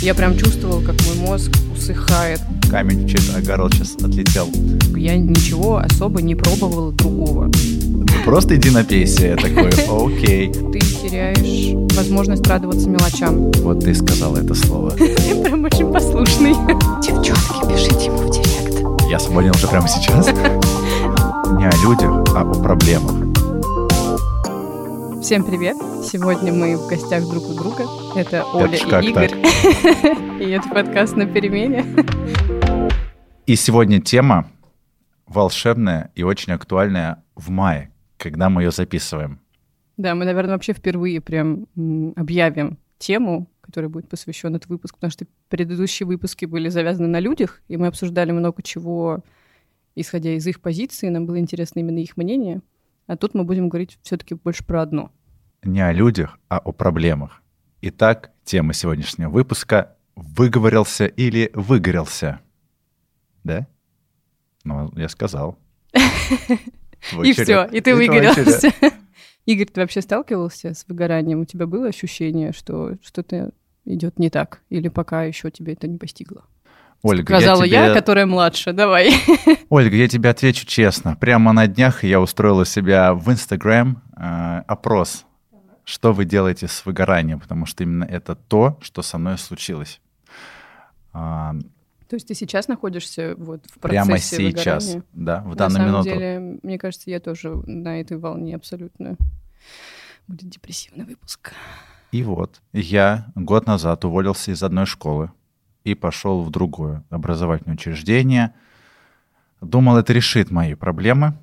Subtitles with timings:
[0.00, 2.40] Я прям чувствовал, как мой мозг усыхает.
[2.70, 4.48] Камень в чей-то огород сейчас отлетел.
[4.96, 7.50] Я ничего особо не пробовала другого.
[8.24, 9.26] Просто иди напейся.
[9.26, 10.52] Я такой, окей.
[10.52, 13.50] Ты теряешь возможность радоваться мелочам.
[13.62, 14.90] Вот ты сказала это слово.
[14.96, 16.54] Ты прям очень послушный.
[17.02, 19.10] Девчонки, пишите ему в директ.
[19.10, 20.26] Я свободен уже прямо сейчас.
[21.56, 23.27] Не о людях, а о проблемах.
[25.20, 25.76] Всем привет!
[26.04, 27.84] Сегодня мы в гостях друг у друга.
[28.14, 29.32] Это Оля как и Игорь.
[30.40, 31.84] И это подкаст на перемене.
[33.44, 34.48] И сегодня тема
[35.26, 39.40] волшебная и очень актуальная в мае, когда мы ее записываем.
[39.96, 41.66] Да, мы, наверное, вообще впервые прям
[42.14, 47.60] объявим тему, которой будет посвящен этот выпуск, потому что предыдущие выпуски были завязаны на людях,
[47.66, 49.24] и мы обсуждали много чего,
[49.96, 52.62] исходя из их позиции, нам было интересно именно их мнение.
[53.08, 55.10] А тут мы будем говорить все-таки больше про одно.
[55.64, 57.42] Не о людях, а о проблемах.
[57.80, 62.40] Итак, тема сегодняшнего выпуска «Выговорился или выгорелся?»
[63.44, 63.66] Да?
[64.62, 65.58] Ну, я сказал.
[67.24, 68.70] И все, и ты выгорелся.
[69.46, 71.40] Игорь, ты вообще сталкивался с выгоранием?
[71.40, 73.52] У тебя было ощущение, что что-то
[73.84, 74.62] идет не так?
[74.68, 76.44] Или пока еще тебе это не постигло?
[77.02, 78.00] Ольга, Сказала я, я, тебе...
[78.00, 78.72] которая младше.
[78.72, 79.12] Давай.
[79.68, 81.14] Ольга, я тебе отвечу честно.
[81.16, 85.24] Прямо на днях я устроила себя в Инстаграм э, опрос,
[85.84, 90.00] что вы делаете с выгоранием, потому что именно это то, что со мной случилось.
[91.12, 91.54] А,
[92.08, 95.04] То есть ты сейчас находишься вот в процессе прямо сейчас, выгорания?
[95.12, 96.08] да, в На данную самом минуту.
[96.08, 99.16] деле, мне кажется, я тоже на этой волне абсолютно.
[100.26, 101.52] Будет депрессивный выпуск.
[102.10, 105.30] И вот я год назад уволился из одной школы
[105.88, 108.52] и пошел в другое образовательное учреждение.
[109.60, 111.34] Думал, это решит мои проблемы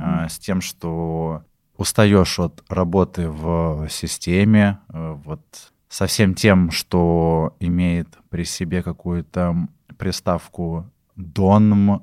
[0.00, 1.42] а, с тем, что
[1.76, 5.40] устаешь от работы в системе, э, вот
[5.88, 12.02] со всем тем, что имеет при себе какую-то приставку ДОНМ,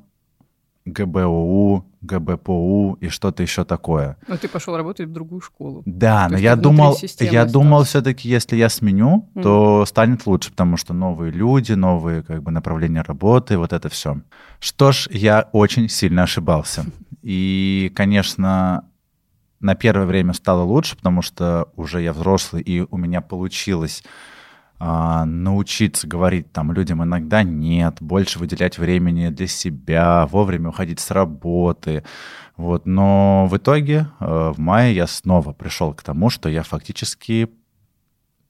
[0.86, 4.18] ГБОУ, ГБПУ и что-то еще такое.
[4.28, 5.84] Но ты пошел работать в другую школу.
[5.86, 9.44] Да, То но я думал, я думал все-таки, если я сменю, Мгм.
[9.44, 14.22] то станет лучше, потому что новые люди, новые как бы направления работы, вот это все.
[14.60, 16.86] Что ж, я очень сильно ошибался.
[17.22, 18.84] И, конечно,
[19.60, 24.04] на первое время стало лучше, потому что уже я взрослый, и у меня получилось
[24.78, 31.12] а, научиться говорить там людям иногда нет, больше выделять времени для себя, вовремя уходить с
[31.12, 32.04] работы.
[32.58, 32.86] Вот.
[32.86, 37.50] Но в итоге э, в мае я снова пришел к тому, что я фактически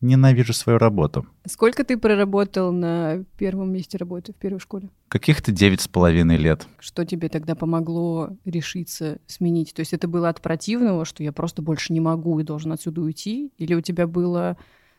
[0.02, 1.26] ненавижу свою работу.
[1.48, 4.90] Сколько ты проработал на первом месте работы в первой школе?
[5.08, 6.68] Каких-то девять с половиной лет.
[6.80, 9.74] Что тебе тогда помогло решиться сменить?
[9.74, 13.02] То есть это было от противного, что я просто больше не могу и должен отсюда
[13.02, 13.52] уйти?
[13.58, 14.58] Или у тебя было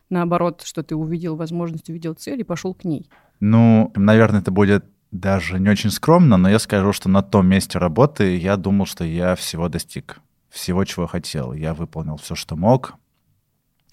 [0.09, 3.09] наоборот, что ты увидел возможность, увидел цель и пошел к ней?
[3.39, 7.79] Ну, наверное, это будет даже не очень скромно, но я скажу, что на том месте
[7.79, 10.19] работы я думал, что я всего достиг,
[10.49, 11.53] всего, чего хотел.
[11.53, 12.95] Я выполнил все, что мог.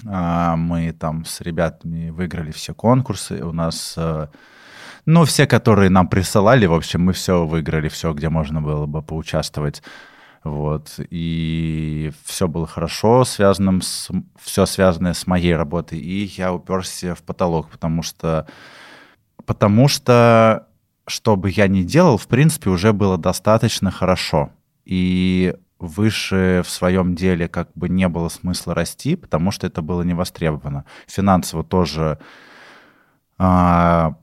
[0.06, 3.44] А, Мы там с ребятами выиграли все конкурсы.
[3.44, 4.28] У нас, э,
[5.06, 9.02] ну, все, которые нам присылали, в общем, мы все выиграли, все, где можно было бы
[9.02, 9.82] поучаствовать.
[10.44, 11.00] Вот.
[11.10, 15.98] И все было хорошо, связанным с, все связанное с моей работой.
[15.98, 18.46] И я уперся в потолок, потому что,
[19.46, 20.68] потому что,
[21.06, 24.50] что бы я ни делал, в принципе, уже было достаточно хорошо.
[24.84, 30.02] И выше в своем деле как бы не было смысла расти, потому что это было
[30.02, 30.84] не востребовано.
[31.06, 32.18] Финансово тоже
[33.38, 34.16] а,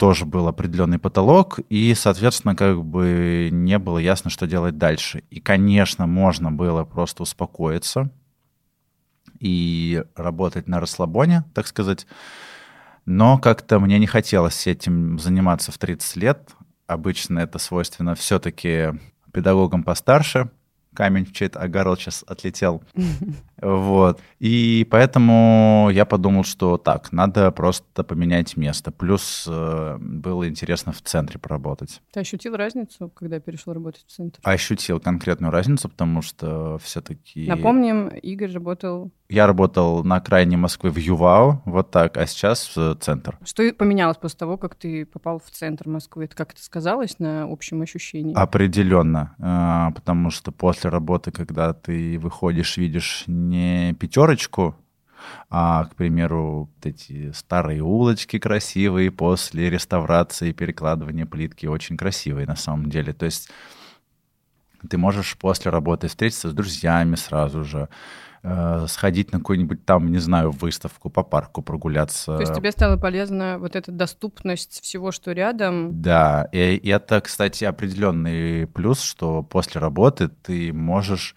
[0.00, 5.24] тоже был определенный потолок, и, соответственно, как бы не было ясно, что делать дальше.
[5.28, 8.10] И, конечно, можно было просто успокоиться
[9.40, 12.06] и работать на расслабоне, так сказать,
[13.04, 16.48] но как-то мне не хотелось этим заниматься в 30 лет.
[16.86, 18.98] Обычно это свойственно все-таки
[19.34, 20.50] педагогам постарше.
[20.94, 22.82] Камень в чей-то огород сейчас отлетел.
[23.60, 24.20] Вот.
[24.38, 28.90] И поэтому я подумал, что так, надо просто поменять место.
[28.90, 32.00] Плюс э, было интересно в центре поработать.
[32.12, 34.40] Ты ощутил разницу, когда перешел работать в центр?
[34.42, 37.46] Ощутил конкретную разницу, потому что все-таки...
[37.46, 39.10] Напомним, Игорь работал...
[39.28, 43.38] Я работал на окраине Москвы в Ювау, вот так, а сейчас в центр.
[43.44, 46.24] Что поменялось после того, как ты попал в центр Москвы?
[46.24, 48.34] Это как это сказалось на общем ощущении?
[48.34, 54.76] Определенно, э, потому что после работы, когда ты выходишь, видишь не пятерочку,
[55.48, 62.56] а, к примеру, вот эти старые улочки красивые после реставрации перекладывания плитки очень красивые на
[62.56, 63.12] самом деле.
[63.12, 63.50] То есть
[64.88, 67.88] ты можешь после работы встретиться с друзьями сразу же,
[68.42, 72.36] э, сходить на какую-нибудь там, не знаю, выставку по парку прогуляться.
[72.36, 76.00] То есть тебе стала полезна вот эта доступность всего, что рядом?
[76.00, 81.34] Да, и, и это, кстати, определенный плюс, что после работы ты можешь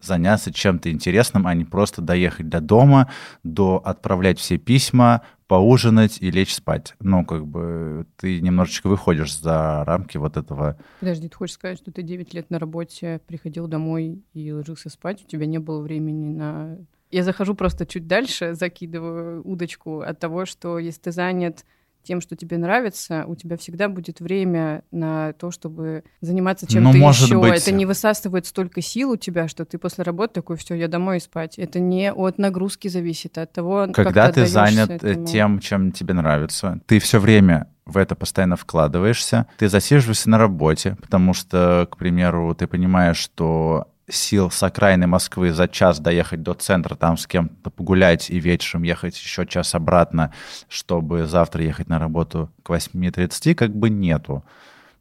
[0.00, 3.10] заняться чем-то интересным, а не просто доехать до дома,
[3.42, 6.94] до отправлять все письма, поужинать и лечь спать.
[7.00, 10.78] Ну, как бы ты немножечко выходишь за рамки вот этого.
[11.00, 15.24] Подожди, ты хочешь сказать, что ты 9 лет на работе приходил домой и ложился спать,
[15.24, 16.78] у тебя не было времени на...
[17.10, 21.64] Я захожу просто чуть дальше, закидываю удочку от того, что если ты занят
[22.02, 27.08] тем, что тебе нравится, у тебя всегда будет время на то, чтобы заниматься чем-то ну,
[27.08, 27.38] еще.
[27.38, 27.62] Быть...
[27.62, 31.20] Это не высасывает столько сил у тебя, что ты после работы такой, все, я домой
[31.20, 31.58] спать.
[31.58, 35.26] Это не от нагрузки зависит, а от того, когда как ты, ты занят э, этому.
[35.26, 40.96] тем, чем тебе нравится, ты все время в это постоянно вкладываешься, ты засиживаешься на работе,
[41.00, 46.54] потому что, к примеру, ты понимаешь, что сил с окраины Москвы за час доехать до
[46.54, 50.32] центра, там с кем-то погулять и вечером ехать еще час обратно,
[50.68, 54.44] чтобы завтра ехать на работу к 8.30, как бы нету.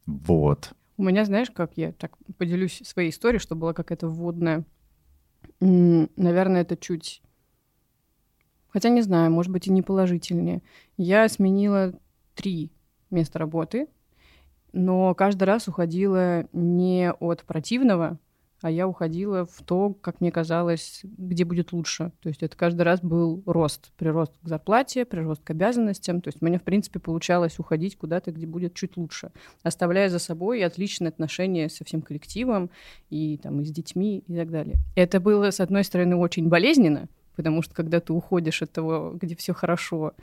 [0.06, 0.72] Вот.
[0.98, 4.64] У меня, знаешь, как я так поделюсь своей историей, что была какая-то вводная.
[5.60, 7.22] Наверное, это чуть...
[8.70, 10.62] Хотя не знаю, может быть, и не положительнее.
[10.98, 11.94] Я сменила
[12.36, 12.72] три
[13.10, 13.88] места работы,
[14.74, 18.20] но каждый раз уходила не от противного,
[18.62, 22.12] а я уходила в то, как мне казалось, где будет лучше.
[22.22, 26.22] То есть это каждый раз был рост, прирост к зарплате, прирост к обязанностям.
[26.22, 29.32] То есть мне, в принципе, получалось уходить куда-то, где будет чуть лучше,
[29.64, 32.70] оставляя за собой отличные отношения со всем коллективом
[33.10, 34.78] и, там, и с детьми и так далее.
[34.96, 39.36] Это было, с одной стороны, очень болезненно, потому что когда ты уходишь от того, где
[39.36, 40.14] все хорошо,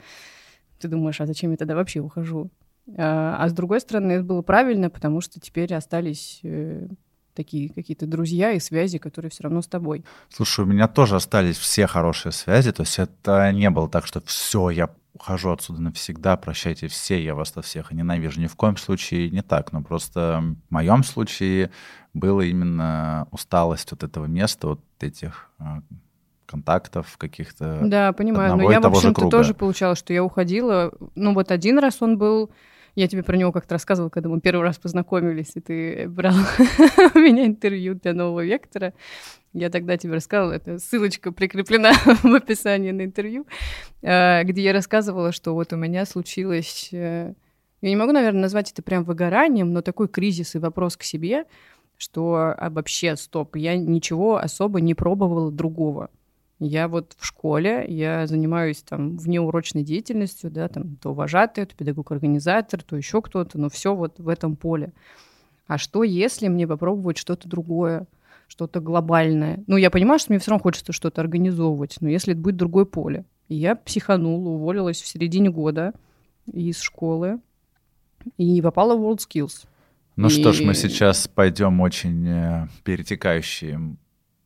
[0.79, 2.51] ты думаешь, а зачем я тогда вообще ухожу?
[2.95, 6.87] А, а с другой стороны, это было правильно, потому что теперь остались э,
[7.37, 10.03] такие какие-то друзья и связи, которые все равно с тобой.
[10.29, 14.21] Слушай, у меня тоже остались все хорошие связи, то есть это не было так, что
[14.25, 18.41] все, я ухожу отсюда навсегда, прощайте все, я вас всех ненавижу.
[18.41, 21.71] Ни в коем случае не так, но просто в моем случае
[22.13, 25.81] было именно усталость от этого места, от этих а,
[26.45, 27.81] контактов каких-то.
[27.83, 28.57] Да, понимаю.
[28.57, 30.91] Но я, в общем-то, тоже получалось, что я уходила.
[31.15, 32.49] Ну, вот один раз он был
[32.97, 36.33] я тебе про него как-то рассказывала, когда мы первый раз познакомились, и ты брал
[37.13, 38.95] у меня интервью для нового вектора.
[39.53, 43.45] Я тогда тебе рассказывала, это ссылочка прикреплена в описании на интервью,
[44.01, 46.89] а, где я рассказывала, что вот у меня случилось...
[46.91, 47.35] Э,
[47.81, 51.45] я не могу, наверное, назвать это прям выгоранием, но такой кризис и вопрос к себе,
[51.97, 56.09] что а вообще, стоп, я ничего особо не пробовала другого.
[56.59, 62.81] Я вот в школе, я занимаюсь там внеурочной деятельностью, да, там то вожатый, то педагог-организатор,
[62.81, 64.91] то еще кто-то, но все вот в этом поле.
[65.67, 68.07] А что, если мне попробовать что-то другое,
[68.47, 69.63] что-то глобальное?
[69.67, 72.85] Ну, я понимаю, что мне все равно хочется что-то организовывать, но если это будет другое
[72.85, 73.25] поле.
[73.49, 75.93] И я психанула, уволилась в середине года
[76.51, 77.39] из школы
[78.37, 79.67] и попала в WorldSkills.
[80.15, 80.31] Ну и...
[80.31, 83.99] что ж, мы сейчас пойдем очень э, перетекающим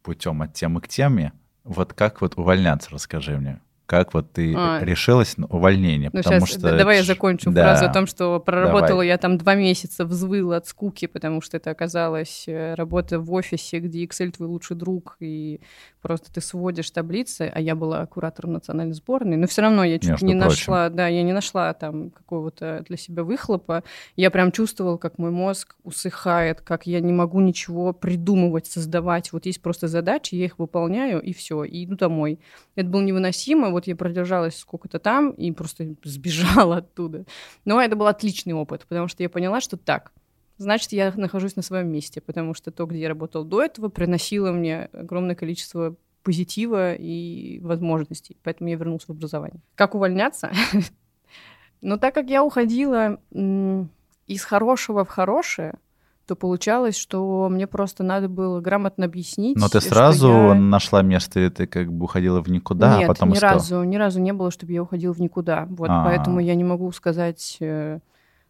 [0.04, 1.32] путем от темы к теме.
[1.64, 3.60] Вот как вот увольняться, расскажи мне.
[3.92, 4.80] Как вот ты а.
[4.82, 6.10] решилась на увольнение?
[6.14, 7.64] Ну, потому сейчас, что давай я закончу да.
[7.64, 9.08] фразу о том, что проработала давай.
[9.08, 13.80] я там два месяца, взвыла от скуки, потому что это оказалось э, работа в офисе,
[13.80, 15.60] где Excel твой лучший друг, и
[16.02, 20.12] просто ты сводишь таблицы, а я была куратором национальной сборной, но все равно я чуть
[20.12, 20.48] Между не прочим.
[20.48, 23.84] нашла, да, я не нашла там какого-то для себя выхлопа.
[24.16, 29.34] Я прям чувствовала, как мой мозг усыхает, как я не могу ничего придумывать, создавать.
[29.34, 32.40] Вот есть просто задачи, я их выполняю, и все, и иду домой.
[32.76, 33.70] Это было невыносимо.
[33.70, 37.26] Вот я продержалась сколько-то там и просто сбежала оттуда.
[37.66, 40.12] Но это был отличный опыт, потому что я поняла, что так,
[40.58, 44.52] значит, я нахожусь на своем месте, потому что то, где я работала до этого, приносило
[44.52, 48.38] мне огромное количество позитива и возможностей.
[48.44, 49.62] Поэтому я вернулась в образование.
[49.76, 50.52] Как увольняться?
[51.82, 55.76] Но так как я уходила из хорошего в хорошее,
[56.26, 59.58] то получалось, что мне просто надо было грамотно объяснить.
[59.58, 60.54] Но ты сразу я...
[60.54, 63.54] нашла место, и ты как бы уходила в никуда, а Нет, а потом ни искала?
[63.54, 65.66] разу, ни разу не было, чтобы я уходила в никуда.
[65.70, 66.06] Вот, А-а-а.
[66.06, 68.00] поэтому я не могу сказать, э,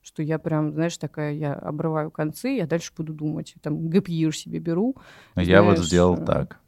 [0.01, 3.55] что я прям, знаешь, такая, я обрываю концы, я дальше буду думать.
[3.61, 4.95] Там гэпьир себе беру.
[5.35, 6.59] Я знаешь, вот сделал э, так.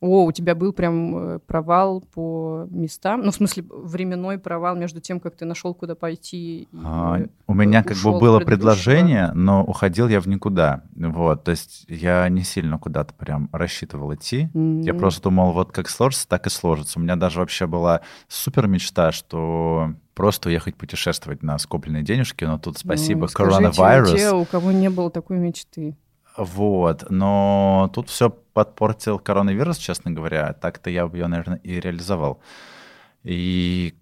[0.00, 5.00] О, у тебя был прям э, провал по местам, ну, в смысле, временной провал между
[5.00, 6.68] тем, как ты нашел, куда пойти.
[6.82, 10.84] А, у меня как бы было предложение, но уходил я в никуда.
[10.96, 14.48] Вот, то есть я не сильно куда-то прям рассчитывал идти.
[14.54, 14.82] Mm-hmm.
[14.84, 16.98] Я просто думал, вот как сложится, так и сложится.
[16.98, 22.58] У меня даже вообще была супер мечта, что просто уехать путешествовать на скопленные денежки, но
[22.58, 24.12] тут спасибо, ну, коронавирус.
[24.12, 25.94] Те, у кого не было такой мечты.
[26.36, 30.52] Вот, но тут все подпортил коронавирус, честно говоря.
[30.52, 32.40] Так-то я бы ее, наверное, и реализовал.
[33.22, 33.94] И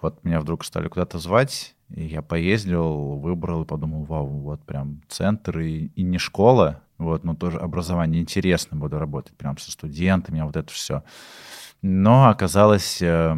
[0.00, 5.00] вот меня вдруг стали куда-то звать, и я поездил, выбрал и подумал, вау, вот прям
[5.08, 10.42] центр и, и не школа, вот, но тоже образование интересно, буду работать прям со студентами,
[10.42, 11.02] вот это все.
[11.80, 13.36] Но оказалось э,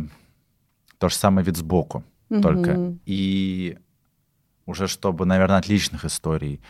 [0.99, 2.41] то же самое вид сбоку mm-hmm.
[2.41, 2.95] только.
[3.05, 3.79] И
[4.67, 6.61] уже чтобы, наверное, от личных историй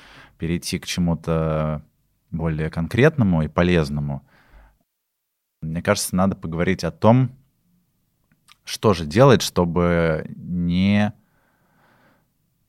[0.40, 1.82] перейти к чему-то
[2.30, 4.26] более конкретному и полезному,
[5.60, 7.30] мне кажется, надо поговорить о том,
[8.64, 11.12] что же делать, чтобы не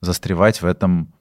[0.02, 1.14] застревать в этом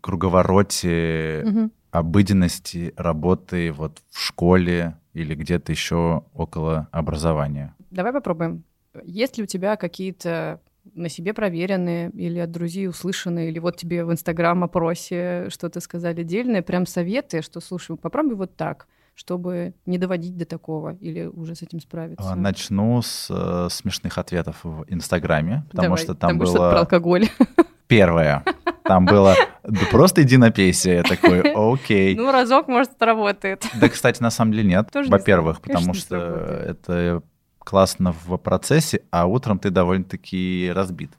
[0.00, 1.70] круговороте угу.
[1.90, 7.74] обыденности работы вот в школе или где-то еще около образования.
[7.90, 8.64] Давай попробуем.
[9.02, 10.60] Есть ли у тебя какие-то
[10.94, 16.62] на себе проверенные или от друзей услышанные, или вот тебе в Инстаграм-опросе что-то сказали дельное,
[16.62, 21.62] прям советы, что, слушай, попробуй вот так, чтобы не доводить до такого или уже с
[21.62, 22.32] этим справиться?
[22.32, 26.70] А, начну с э, смешных ответов в Инстаграме, потому Давай, что там, там было...
[26.70, 27.28] про алкоголь.
[27.86, 28.44] Первое.
[28.82, 30.96] Там было да просто иди на пейсе.
[30.96, 32.14] Я такой, окей.
[32.16, 33.66] Ну, разок, может, работает.
[33.80, 34.88] Да, кстати, на самом деле нет.
[34.92, 37.22] Во-первых, потому что это
[37.64, 41.10] классно в процессе, а утром ты довольно-таки разбит.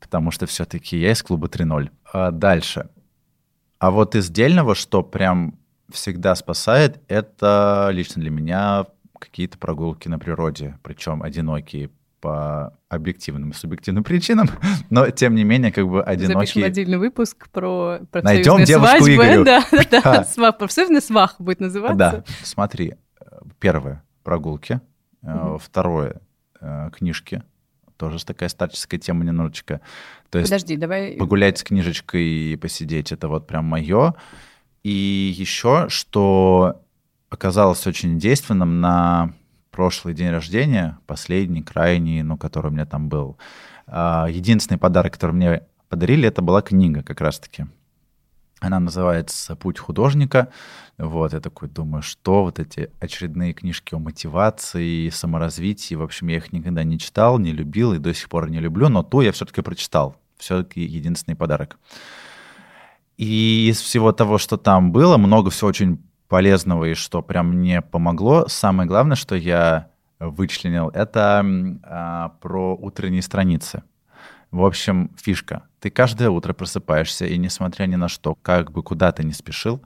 [0.00, 1.90] Потому что все-таки я из клуба 3.0.
[2.12, 2.88] А дальше.
[3.78, 5.58] А вот из дельного, что прям
[5.90, 8.86] всегда спасает, это лично для меня
[9.18, 14.48] какие-то прогулки на природе, причем одинокие по объективным и субъективным причинам,
[14.90, 16.38] но тем не менее как бы одинокие...
[16.38, 19.24] Запишем отдельный выпуск про Найдем девушку свадьбы.
[19.24, 19.44] Игорю.
[19.44, 20.24] Да, да, да.
[20.24, 20.54] Свах,
[21.00, 21.96] свах будет называться.
[21.96, 22.94] Да, смотри,
[23.58, 24.80] первое— прогулки,
[25.22, 25.58] угу.
[25.58, 26.20] второе
[26.60, 27.42] э,— книжки,
[27.96, 29.80] тоже такая старческая тема немножечко.
[30.30, 31.16] То есть Подожди, давай...
[31.16, 34.14] Погулять с книжечкой и посидеть— это вот прям мое.
[34.82, 36.82] И еще, что
[37.30, 39.32] оказалось очень действенным на
[39.70, 43.38] прошлый день рождения, последний, крайний, ну, который у меня там был,
[43.86, 47.66] а, единственный подарок, который мне подарили, это была книга как раз-таки.
[48.62, 50.48] Она называется «Путь художника».
[50.96, 56.36] Вот, я такой думаю, что вот эти очередные книжки о мотивации, саморазвитии, в общем, я
[56.36, 59.32] их никогда не читал, не любил и до сих пор не люблю, но ту я
[59.32, 60.14] все-таки прочитал.
[60.38, 61.76] Все-таки единственный подарок.
[63.16, 67.82] И из всего того, что там было, много всего очень полезного и что прям мне
[67.82, 68.46] помогло.
[68.46, 69.88] Самое главное, что я
[70.20, 71.44] вычленил, это
[71.82, 73.82] а, про утренние страницы.
[74.52, 75.62] В общем, фишка.
[75.80, 79.82] Ты каждое утро просыпаешься, и несмотря ни на что, как бы куда ты ни спешил,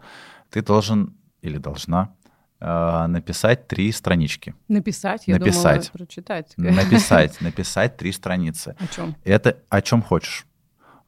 [0.50, 2.12] ты должен или должна
[2.60, 4.56] э, написать три странички.
[4.66, 5.28] Написать?
[5.28, 5.92] Я написать.
[5.92, 6.54] думала прочитать.
[6.56, 8.74] Написать, написать три страницы.
[8.80, 9.14] О чем?
[9.24, 10.46] Это о чем хочешь.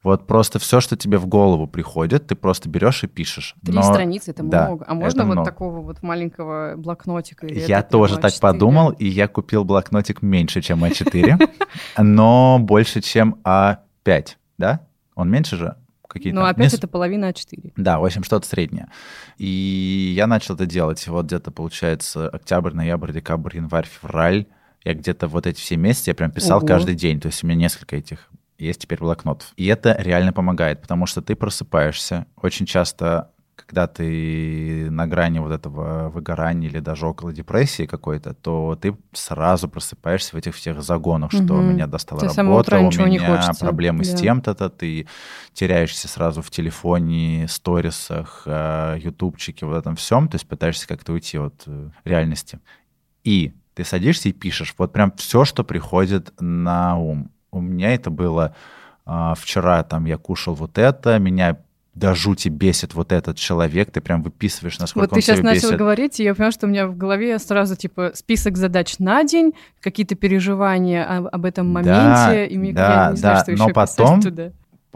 [0.01, 3.55] Вот просто все, что тебе в голову приходит, ты просто берешь и пишешь.
[3.63, 3.83] Три Но...
[3.83, 4.85] страницы это да, много.
[4.87, 5.49] А можно вот много.
[5.49, 7.47] такого вот маленького блокнотика?
[7.47, 8.39] я тоже так А4?
[8.39, 11.49] подумал, и я купил блокнотик меньше, чем А4,
[11.97, 14.27] но больше, чем А5,
[14.57, 14.87] да?
[15.15, 15.75] Он меньше же?
[16.09, 16.39] какие-то...
[16.39, 17.73] Ну, опять это половина А4.
[17.77, 18.87] Да, в общем, что-то среднее.
[19.37, 21.07] И я начал это делать.
[21.07, 24.47] Вот где-то, получается, октябрь, ноябрь, декабрь, январь, февраль.
[24.83, 26.67] Я где-то вот эти все месяцы я прям писал Ого.
[26.67, 27.19] каждый день.
[27.19, 28.29] То есть у меня несколько этих
[28.59, 29.47] есть теперь блокнот.
[29.55, 32.25] И это реально помогает, потому что ты просыпаешься.
[32.35, 38.77] Очень часто, когда ты на грани вот этого выгорания или даже около депрессии какой-то, то
[38.79, 41.61] ты сразу просыпаешься в этих всех загонах, что угу.
[41.61, 44.05] меня достала ты работа, у меня проблемы да.
[44.05, 45.07] с тем-то-то, ты
[45.53, 51.37] теряешься сразу в телефоне, сторисах, э, ютубчике, вот этом всем, то есть пытаешься как-то уйти
[51.37, 52.59] от э, реальности.
[53.23, 58.09] И ты садишься и пишешь вот прям все, что приходит на ум у меня это
[58.09, 58.55] было
[59.05, 61.57] а, вчера, там я кушал вот это, меня
[61.95, 65.69] до жути бесит вот этот человек, ты прям выписываешь, насколько вот он ты сейчас начал
[65.69, 65.77] бесит.
[65.77, 69.53] говорить, и я понимаю, что у меня в голове сразу, типа, список задач на день,
[69.81, 73.51] какие-то переживания об, об этом моменте, да, и мне, да, я не знаю, да, что
[73.51, 74.51] но еще потом, туда.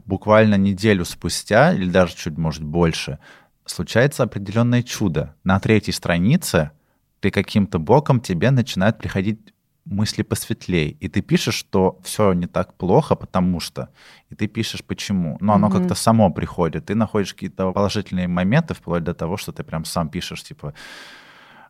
[0.05, 3.19] буквально неделю спустя, или даже чуть, может, больше,
[3.65, 5.35] случается определенное чудо.
[5.43, 6.71] На третьей странице
[7.19, 9.52] ты каким-то боком тебе начинает приходить
[9.85, 13.89] мысли посветлее, и ты пишешь, что все не так плохо, потому что,
[14.29, 15.79] и ты пишешь почему, но оно mm-hmm.
[15.79, 20.09] как-то само приходит, ты находишь какие-то положительные моменты, вплоть до того, что ты прям сам
[20.09, 20.73] пишешь, типа,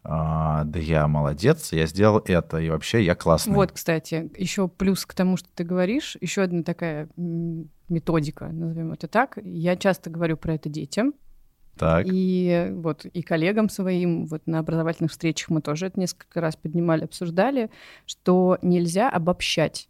[0.03, 3.55] а, да я молодец, я сделал это, и вообще я классный.
[3.55, 9.08] Вот, кстати, еще плюс к тому, что ты говоришь, еще одна такая методика, назовем это
[9.08, 9.38] так.
[9.43, 11.13] Я часто говорю про это детям,
[11.77, 12.05] так.
[12.09, 17.05] И вот и коллегам своим, вот на образовательных встречах мы тоже это несколько раз поднимали,
[17.05, 17.69] обсуждали,
[18.05, 19.89] что нельзя обобщать.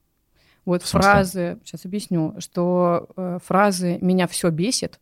[0.65, 4.99] Вот фразы, сейчас объясню, что э, фразы «меня все бесит»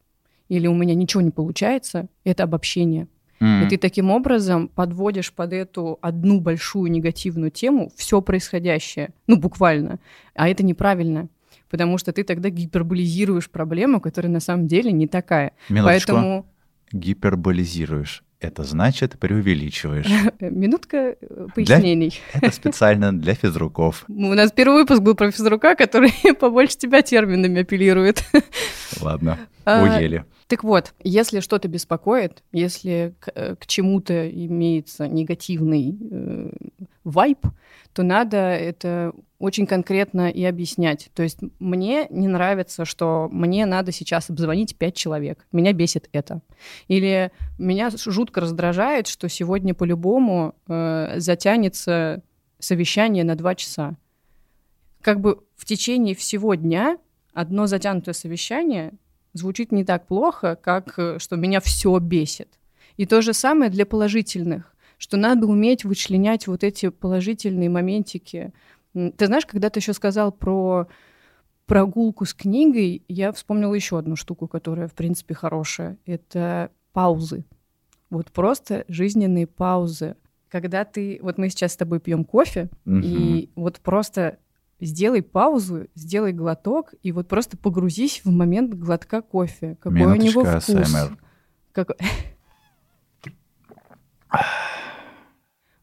[0.50, 3.07] или у меня ничего не получается, это обобщение.
[3.39, 3.63] М.
[3.63, 10.00] И ты таким образом подводишь под эту одну большую негативную тему все происходящее, ну буквально.
[10.35, 11.29] А это неправильно,
[11.69, 15.53] потому что ты тогда гиперболизируешь проблему, которая на самом деле не такая.
[15.69, 16.11] Минуточку.
[16.11, 16.45] Поэтому
[16.93, 18.24] Гиперболизируешь.
[18.41, 20.07] Это значит преувеличиваешь.
[20.39, 22.19] минутка э, пояснений.
[22.33, 24.03] Это специально для физруков.
[24.07, 28.24] У нас первый выпуск был про физрука, который побольше тебя терминами апеллирует.
[29.00, 30.25] Ладно, А, уели.
[30.48, 36.50] Так вот, если что-то беспокоит, если к, э, к чему-то имеется негативный э,
[37.03, 37.45] вайб,
[37.93, 41.10] то надо это очень конкретно и объяснять.
[41.13, 45.45] То есть мне не нравится, что мне надо сейчас обзвонить пять человек.
[45.51, 46.41] Меня бесит это.
[46.88, 52.23] Или меня жутко раздражает, что сегодня по-любому э, затянется
[52.59, 53.97] совещание на два часа.
[55.01, 56.97] Как бы в течение всего дня
[57.33, 58.93] одно затянутое совещание
[59.33, 62.59] звучит не так плохо, как э, что меня все бесит.
[62.97, 68.53] И то же самое для положительных, что надо уметь вычленять вот эти положительные моментики.
[68.93, 70.88] Ты знаешь, когда ты еще сказал про
[71.65, 75.97] прогулку с книгой, я вспомнила еще одну штуку, которая, в принципе, хорошая.
[76.05, 77.45] Это паузы.
[78.12, 80.15] Вот просто жизненные паузы.
[80.50, 81.18] Когда ты...
[81.24, 83.01] Вот мы сейчас с тобой пьем кофе, Мгм.
[83.03, 84.38] и вот просто
[84.80, 89.75] сделай паузу, сделай глоток, и вот просто погрузись в момент глотка кофе.
[89.82, 90.94] Какой у него Минуточка, вкус.
[90.96, 91.18] ASMR.
[91.72, 91.91] Как-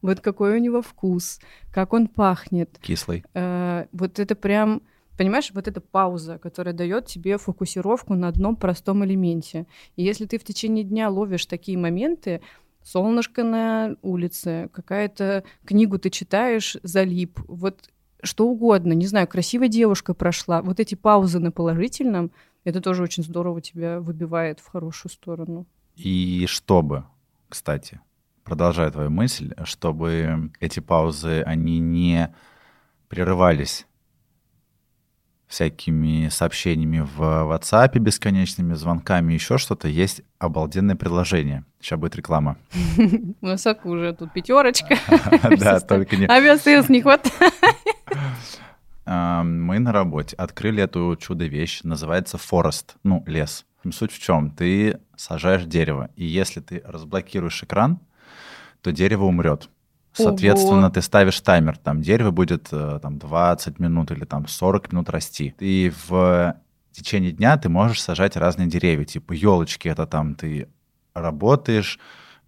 [0.01, 1.41] Вот какой у него вкус,
[1.73, 2.79] как он пахнет.
[2.81, 3.25] Кислый.
[3.35, 4.83] Э, Вот это прям,
[5.19, 9.67] понимаешь, вот эта пауза, которая дает тебе фокусировку на одном простом элементе.
[9.97, 12.41] И если ты в течение дня ловишь такие моменты,
[12.85, 17.91] солнышко на улице, какая-то книгу ты читаешь, залип, вот
[18.23, 22.31] что угодно, не знаю, красивая девушка прошла, вот эти паузы на положительном,
[22.63, 25.67] это тоже очень здорово тебя выбивает в хорошую сторону.
[25.97, 27.05] И чтобы,
[27.49, 28.01] кстати,
[28.45, 32.33] продолжая твою мысль, чтобы эти паузы, они не
[33.09, 33.88] прерывались
[35.49, 41.65] всякими сообщениями в WhatsApp, бесконечными звонками, еще что-то, есть обалденное приложение.
[41.81, 42.59] Сейчас будет реклама.
[43.41, 44.99] У нас уже тут пятерочка.
[45.59, 46.27] Да, только не...
[46.27, 47.55] Авиасейлс не хватает.
[49.07, 53.65] Мы на работе открыли эту чудо-вещь, называется Forest, ну, лес.
[53.91, 54.51] Суть в чем?
[54.51, 58.01] Ты сажаешь дерево, и если ты разблокируешь экран,
[58.83, 59.71] то дерево умрет.
[60.23, 60.91] Соответственно, Ого.
[60.91, 65.55] ты ставишь таймер, там дерево будет э, там 20 минут или там 40 минут расти.
[65.59, 66.57] И в
[66.93, 70.69] течение дня ты можешь сажать разные деревья, типа елочки, это там ты
[71.15, 71.99] работаешь,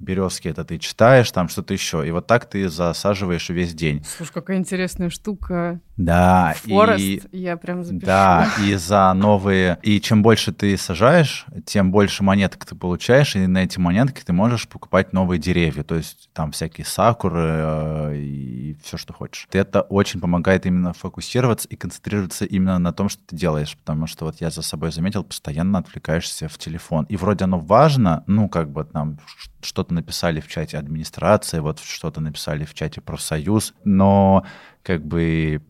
[0.00, 2.06] березки это ты читаешь, там что-то еще.
[2.06, 4.04] И вот так ты засаживаешь весь день.
[4.16, 5.80] Слушай, какая интересная штука.
[5.96, 8.06] Да, Форест, и я прям запишу.
[8.06, 9.78] да, и за новые...
[9.82, 14.32] И чем больше ты сажаешь, тем больше монеток ты получаешь, и на эти монетки ты
[14.32, 15.82] можешь покупать новые деревья.
[15.82, 19.46] То есть там всякие сакуры э, и все, что хочешь.
[19.52, 23.76] Это очень помогает именно фокусироваться и концентрироваться именно на том, что ты делаешь.
[23.76, 27.04] Потому что вот я за собой заметил, постоянно отвлекаешься в телефон.
[27.10, 29.18] И вроде оно важно, ну, как бы там
[29.62, 34.44] что-то написали в чате администрации, вот что-то написали в чате профсоюз, но
[34.82, 35.62] как бы...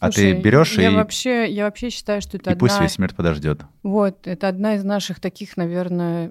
[0.00, 2.84] А ты берешь я и, вообще, я вообще считаю, что это и пусть одна...
[2.86, 3.62] весь мир подождет.
[3.82, 6.30] Вот, это одна из наших таких, наверное,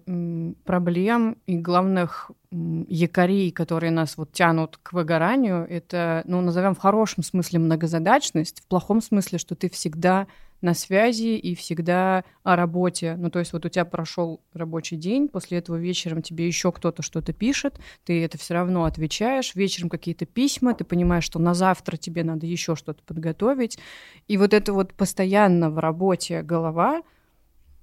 [0.64, 5.68] проблем и главных якорей, которые нас вот тянут к выгоранию.
[5.70, 10.28] Это, ну, назовем в хорошем смысле многозадачность, в плохом смысле, что ты всегда
[10.62, 13.16] на связи и всегда о работе.
[13.18, 17.04] Ну, то есть вот у тебя прошел рабочий день, после этого вечером тебе еще кто-то
[17.04, 21.98] что-то пишет, ты это все равно отвечаешь, вечером какие-то письма, ты понимаешь, что на завтра
[21.98, 23.78] тебе надо еще что-то подготовить.
[24.28, 27.04] И вот это вот постоянно в работе голова,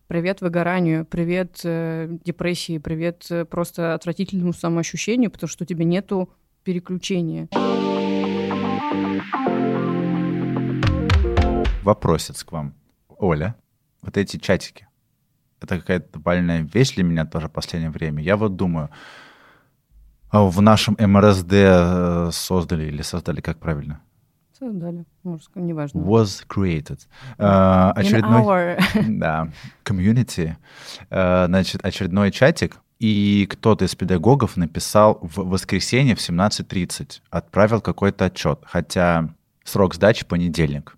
[0.07, 6.29] Привет выгоранию, привет э, депрессии, привет э, просто отвратительному самоощущению, потому что у тебя нету
[6.63, 7.49] переключения.
[11.85, 12.75] Вопросец к вам.
[13.09, 13.55] Оля,
[14.03, 14.87] вот эти чатики,
[15.61, 18.23] это какая-то бальная вещь для меня тоже в последнее время.
[18.23, 18.91] Я вот думаю,
[20.31, 24.01] а в нашем МРСД э, создали или создали, как правильно?
[24.59, 25.99] Создали, может, неважно.
[26.01, 27.01] Was created.
[27.39, 28.43] In очередной...
[28.43, 28.79] our-
[29.19, 29.49] Да,
[29.85, 30.57] community.
[31.11, 38.25] Э, Значит, очередной чатик, и кто-то из педагогов написал в воскресенье в 17.30, отправил какой-то
[38.27, 39.29] отчет, хотя
[39.65, 40.97] срок сдачи понедельник.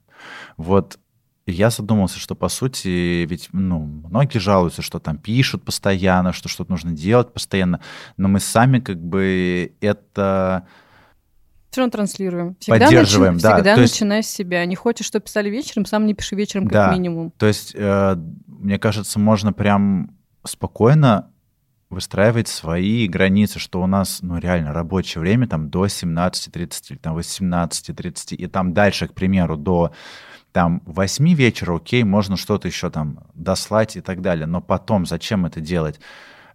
[0.57, 0.99] Вот
[1.47, 6.73] я задумался, что по сути, ведь ну, многие жалуются, что там пишут постоянно, что что-то
[6.73, 7.81] нужно делать постоянно,
[8.17, 10.67] но мы сами как бы это
[11.71, 12.57] Все равно транслируем.
[12.59, 14.65] Всегда, Поддерживаем, да, всегда то есть- начинай с себя.
[14.65, 16.93] Не хочешь, чтобы писали вечером, сам не пиши вечером, как Да.
[16.93, 17.31] минимум.
[17.33, 21.31] То есть, э, мне кажется, можно прям спокойно
[21.89, 28.35] выстраивать свои границы, что у нас, ну, реально рабочее время там до 17.30, там 18.30,
[28.35, 29.93] и там дальше, к примеру, до
[30.53, 35.47] там 8 вечера, окей, можно что-то еще там дослать и так далее, но потом зачем
[35.47, 36.01] это делать?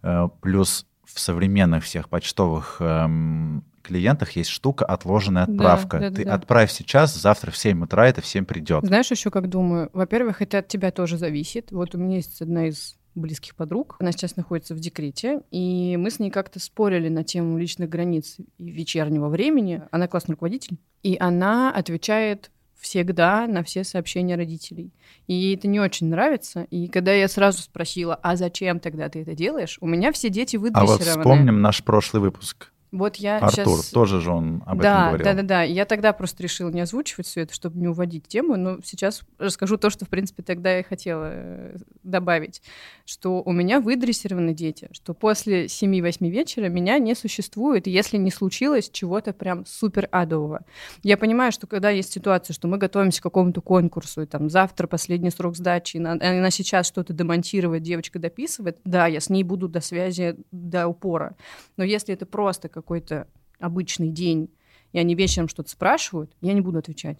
[0.02, 5.98] Э, плюс в современных всех почтовых эм, клиентах есть штука отложенная отправка.
[5.98, 6.34] Да, да, Ты да.
[6.34, 8.84] отправь сейчас, завтра в 7 утра это всем придет.
[8.84, 9.90] Знаешь, еще как думаю?
[9.92, 11.70] Во-первых, это от тебя тоже зависит.
[11.70, 13.96] Вот у меня есть одна из близких подруг.
[14.00, 18.36] Она сейчас находится в декрете, и мы с ней как-то спорили на тему личных границ
[18.58, 19.82] и вечернего времени.
[19.90, 22.50] Она классный руководитель, и она отвечает
[22.82, 24.92] всегда на все сообщения родителей.
[25.28, 26.66] И ей это не очень нравится.
[26.70, 30.56] И когда я сразу спросила, а зачем тогда ты это делаешь, у меня все дети
[30.56, 31.02] выдрессированы.
[31.02, 32.72] А вот вспомним наш прошлый выпуск.
[32.92, 33.88] Вот я Артур, сейчас...
[33.88, 35.24] тоже же он об да, этом говорил.
[35.24, 35.62] Да, да, да.
[35.62, 39.78] Я тогда просто решила не озвучивать все это, чтобы не уводить тему, но сейчас расскажу
[39.78, 42.60] то, что, в принципе, тогда я хотела э, добавить,
[43.06, 48.90] что у меня выдрессированы дети, что после 7-8 вечера меня не существует, если не случилось
[48.90, 50.60] чего-то прям супер адового.
[51.02, 54.86] Я понимаю, что когда есть ситуация, что мы готовимся к какому-то конкурсу, и там завтра
[54.86, 59.44] последний срок сдачи, и на, она сейчас что-то демонтирует, девочка дописывает, да, я с ней
[59.44, 61.36] буду до связи, до упора.
[61.78, 63.26] Но если это просто как какой-то
[63.58, 64.50] обычный день,
[64.92, 67.18] и они вечером что-то спрашивают, я не буду отвечать.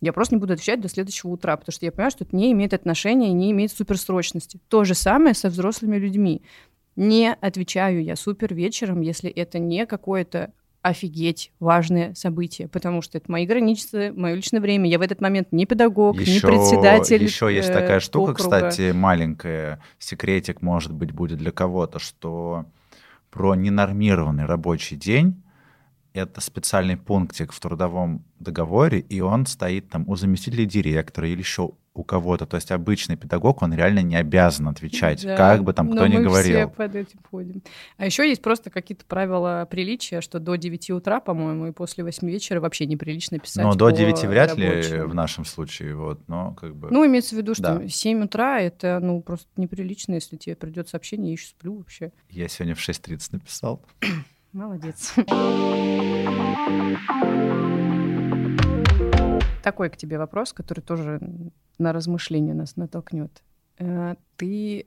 [0.00, 2.52] Я просто не буду отвечать до следующего утра, потому что я понимаю, что это не
[2.52, 4.60] имеет отношения и не имеет суперсрочности.
[4.68, 6.42] То же самое со взрослыми людьми.
[6.96, 13.30] Не отвечаю я супер вечером, если это не какое-то офигеть важное событие, потому что это
[13.30, 14.88] мои границы, мое личное время.
[14.88, 17.22] Я в этот момент не педагог, еще, не председатель.
[17.22, 18.42] Еще есть такая штука, округа.
[18.42, 22.66] кстати, маленькая, секретик, может быть, будет для кого-то, что
[23.30, 25.42] про ненормированный рабочий день.
[26.12, 31.72] Это специальный пунктик в трудовом договоре, и он стоит там у заместителя директора или еще
[31.98, 32.46] у кого-то.
[32.46, 36.16] То есть обычный педагог, он реально не обязан отвечать, да, как бы там кто ни
[36.16, 36.58] говорил.
[36.58, 37.62] все под этим ходим.
[37.96, 42.28] А еще есть просто какие-то правила приличия, что до 9 утра, по-моему, и после 8
[42.28, 43.64] вечера вообще неприлично писать.
[43.64, 44.96] Ну, до 9 вряд рабочему.
[44.96, 46.88] ли в нашем случае, вот, но как бы...
[46.90, 47.88] Ну, имеется в виду, что да.
[47.88, 52.12] 7 утра— это, ну, просто неприлично, если тебе придет сообщение, я еще сплю вообще.
[52.30, 53.82] Я сегодня в 6.30 написал.
[54.52, 55.14] Молодец.
[59.68, 61.20] Такой к тебе вопрос, который тоже
[61.76, 63.42] на размышление нас натолкнет.
[63.76, 64.86] Э, ты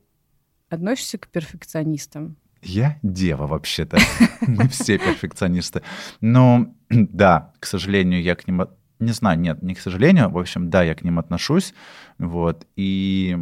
[0.68, 2.36] относишься к перфекционистам?
[2.62, 3.98] Я дева вообще-то.
[4.40, 5.82] Мы все перфекционисты.
[6.20, 8.62] Но да, к сожалению, я к ним...
[8.98, 10.30] Не знаю, нет, не к сожалению.
[10.30, 11.74] В общем, да, я к ним отношусь.
[12.18, 13.38] Вот, и...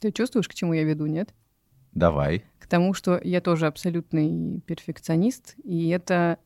[0.00, 1.34] Ты чувствуешь, к чему я веду, нет?
[1.92, 2.46] Давай.
[2.58, 6.38] К тому, что я тоже абсолютный перфекционист, и это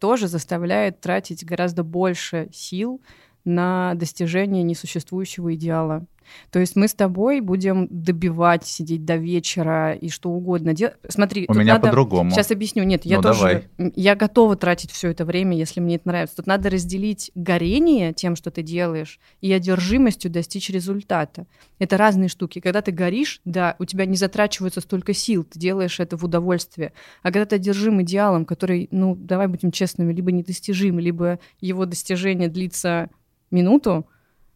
[0.00, 3.00] тоже заставляет тратить гораздо больше сил
[3.44, 6.06] на достижение несуществующего идеала.
[6.50, 10.96] То есть мы с тобой будем добивать, сидеть до вечера и что угодно делать.
[11.08, 11.88] Смотри, у меня надо...
[11.88, 12.30] по-другому.
[12.30, 12.84] Сейчас объясню.
[12.84, 13.68] Нет, я ну, тоже.
[13.78, 13.92] Давай.
[13.96, 16.36] Я готова тратить все это время, если мне это нравится.
[16.36, 21.46] Тут надо разделить горение тем, что ты делаешь, и одержимостью достичь результата.
[21.78, 22.60] Это разные штуки.
[22.60, 26.92] Когда ты горишь, да, у тебя не затрачивается столько сил, ты делаешь это в удовольствие.
[27.22, 32.48] А когда ты одержим идеалом, который, ну, давай будем честными, либо недостижим, либо его достижение
[32.48, 33.10] длится
[33.52, 34.06] минуту,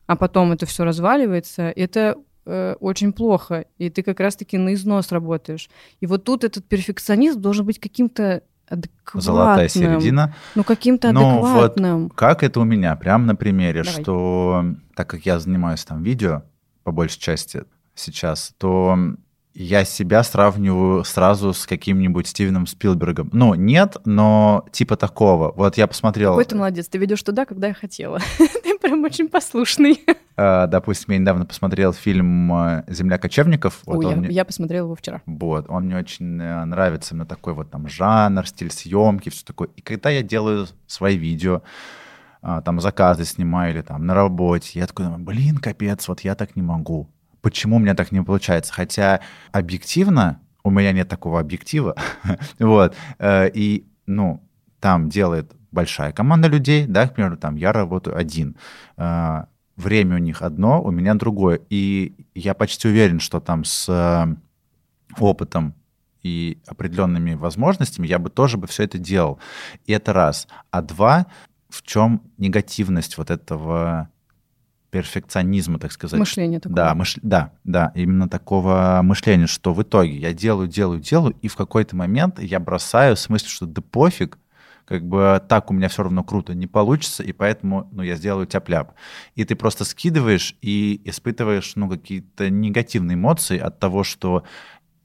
[0.06, 3.66] а потом это все разваливается, это э, очень плохо.
[3.78, 5.68] И ты как раз-таки на износ работаешь.
[6.00, 9.20] И вот тут этот перфекционизм должен быть каким-то адекватным.
[9.22, 10.34] Золотая середина.
[10.54, 12.04] Ну, каким-то адекватным.
[12.04, 14.02] Вот как это у меня, прям на примере, Давай.
[14.02, 16.42] что так как я занимаюсь там видео,
[16.82, 18.96] по большей части сейчас, то
[19.58, 23.30] я себя сравниваю сразу с каким-нибудь Стивеном Спилбергом.
[23.32, 25.52] Ну, нет, но типа такого.
[25.56, 26.32] Вот я посмотрел...
[26.32, 28.18] Какой ты молодец, ты ведешь туда, когда я хотела.
[28.38, 30.04] ты прям очень послушный.
[30.36, 33.80] А, допустим, я недавно посмотрел фильм э, «Земля кочевников».
[33.86, 34.28] Вот Ой, я, мне...
[34.28, 35.22] я посмотрела его вчера.
[35.24, 39.70] Вот, он мне очень э, нравится, на такой вот там жанр, стиль съемки, все такое.
[39.76, 41.62] И когда я делаю свои видео,
[42.42, 46.62] там заказы снимаю или там на работе, я такой, блин, капец, вот я так не
[46.62, 47.08] могу
[47.46, 48.72] почему у меня так не получается.
[48.72, 49.20] Хотя
[49.52, 51.94] объективно у меня нет такого объектива.
[52.58, 52.96] вот.
[53.20, 54.42] Э, и, ну,
[54.80, 58.56] там делает большая команда людей, да, к примеру, там я работаю один.
[58.96, 59.44] Э,
[59.76, 61.60] время у них одно, у меня другое.
[61.70, 64.26] И я почти уверен, что там с э,
[65.20, 65.76] опытом
[66.24, 69.38] и определенными возможностями я бы тоже бы все это делал.
[69.84, 70.48] И это раз.
[70.72, 71.26] А два,
[71.68, 74.08] в чем негативность вот этого
[74.90, 76.18] перфекционизма, так сказать.
[76.18, 76.76] Мышление такое.
[76.76, 77.18] Да, мыш...
[77.22, 81.96] да, да, именно такого мышления, что в итоге я делаю, делаю, делаю, и в какой-то
[81.96, 84.38] момент я бросаю в смысле, что да пофиг,
[84.86, 88.46] как бы так у меня все равно круто не получится, и поэтому, ну, я сделаю
[88.46, 88.92] тяп-ляп.
[89.34, 94.44] И ты просто скидываешь и испытываешь, ну, какие-то негативные эмоции от того, что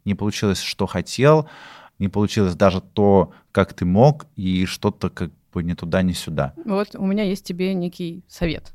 [0.05, 1.49] не получилось, что хотел,
[1.97, 6.53] не получилось даже то, как ты мог, и что-то как бы ни туда, ни сюда.
[6.63, 8.73] Вот у меня есть тебе некий совет.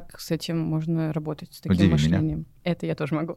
[0.00, 2.38] Как с этим можно работать, с таким Удиви мышлением?
[2.38, 2.44] меня.
[2.64, 3.36] Это я тоже могу.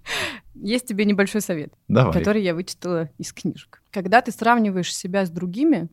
[0.54, 2.12] Есть тебе небольшой совет, Давай.
[2.12, 3.82] который я вычитала из книжек.
[3.90, 5.88] Когда ты сравниваешь себя с другими,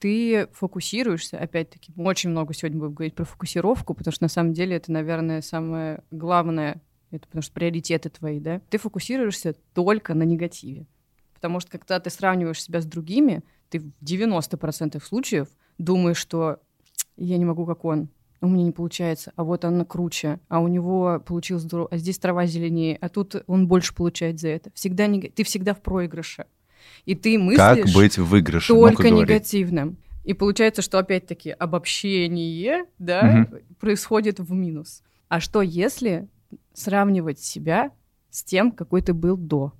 [0.00, 4.74] ты фокусируешься, опять-таки, очень много сегодня будем говорить про фокусировку, потому что на самом деле
[4.74, 8.60] это, наверное, самое главное, это потому что приоритеты твои, да?
[8.70, 10.86] Ты фокусируешься только на негативе.
[11.34, 15.46] Потому что когда ты сравниваешь себя с другими, ты в 90% случаев
[15.78, 16.58] думаешь, что
[17.16, 18.08] я не могу, как он,
[18.40, 22.18] у меня не получается, а вот она круче, а у него получилось здорово, а здесь
[22.18, 24.70] трава зеленее, а тут он больше получает за это.
[24.74, 25.34] Всегда нег...
[25.34, 26.46] Ты всегда в проигрыше.
[27.04, 28.72] И ты мыслишь Как быть в выигрыше?
[28.72, 29.96] только негативным.
[30.24, 33.48] И получается, что опять-таки обобщение да,
[33.80, 35.02] происходит в минус.
[35.28, 36.28] А что если
[36.74, 37.92] сравнивать себя
[38.30, 39.72] с тем, какой ты был до?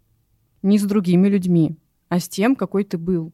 [0.63, 1.77] Не с другими людьми,
[2.09, 3.33] а с тем, какой ты был.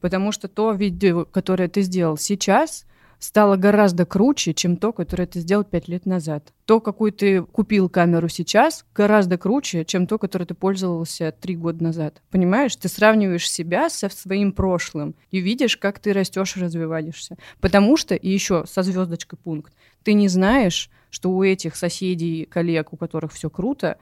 [0.00, 2.84] Потому что то видео, которое ты сделал сейчас,
[3.18, 6.52] стало гораздо круче, чем то, которое ты сделал пять лет назад.
[6.64, 11.82] То, какую ты купил камеру сейчас, гораздо круче, чем то, которое ты пользовался три года
[11.82, 12.22] назад.
[12.30, 12.76] Понимаешь?
[12.76, 17.36] Ты сравниваешь себя со своим прошлым и видишь, как ты растешь и развиваешься.
[17.60, 22.92] Потому что, и еще со звездочкой пункт, ты не знаешь, что у этих соседей, коллег,
[22.92, 23.98] у которых все круто,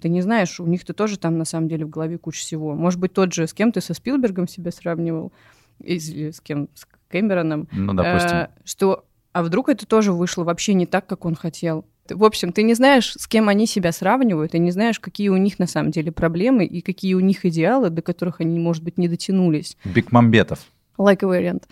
[0.00, 2.74] ты не знаешь, у них-то тоже там на самом деле в голове куча всего.
[2.74, 5.32] Может быть, тот же, с кем ты со Спилбергом себя сравнивал,
[5.78, 8.36] или с кем, с Кэмероном, Ну, допустим.
[8.38, 11.84] э, что а вдруг это тоже вышло вообще не так, как он хотел.
[12.08, 15.36] В общем, ты не знаешь, с кем они себя сравнивают, и не знаешь, какие у
[15.36, 18.98] них на самом деле проблемы и какие у них идеалы, до которых они, может быть,
[18.98, 19.76] не дотянулись.
[19.84, 20.58] Бигмамбетов.
[20.98, 21.62] Like a variant.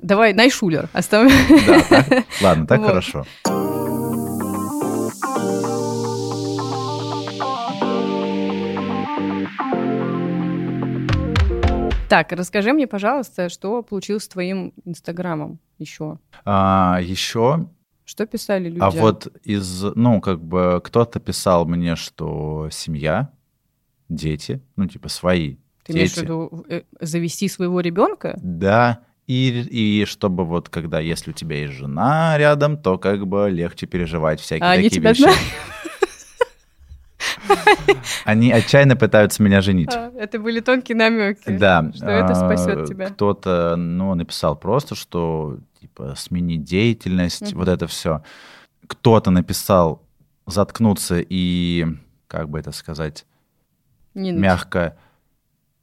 [0.00, 0.88] Давай, Найшулер.
[0.92, 1.30] Оставим.
[1.66, 2.24] Да, так?
[2.42, 2.88] Ладно, так Вот.
[2.88, 3.26] хорошо.
[12.08, 16.18] Так, расскажи мне, пожалуйста, что получилось с твоим Инстаграмом еще?
[16.44, 17.68] А, еще
[18.04, 18.80] Что писали люди?
[18.80, 23.30] А вот из, ну, как бы кто-то писал мне, что семья,
[24.08, 26.24] дети, ну, типа свои Ты имеешь в дети.
[26.24, 28.38] виду э, завести своего ребенка?
[28.40, 33.50] Да, и, и чтобы вот, когда, если у тебя есть жена рядом, то как бы
[33.50, 35.22] легче переживать всякие А они такие тебя вещи.
[35.22, 35.38] знают?
[38.24, 39.90] Они отчаянно пытаются меня женить.
[39.94, 41.42] А, Это были тонкие намеки.
[41.46, 41.90] Да.
[41.94, 43.10] Что это а, спасет тебя.
[43.10, 48.22] Кто-то, ну, написал просто, что, типа, сменить деятельность, вот это все.
[48.86, 50.02] Кто-то написал
[50.46, 51.86] заткнуться и,
[52.28, 53.26] как бы это сказать,
[54.14, 54.96] мягко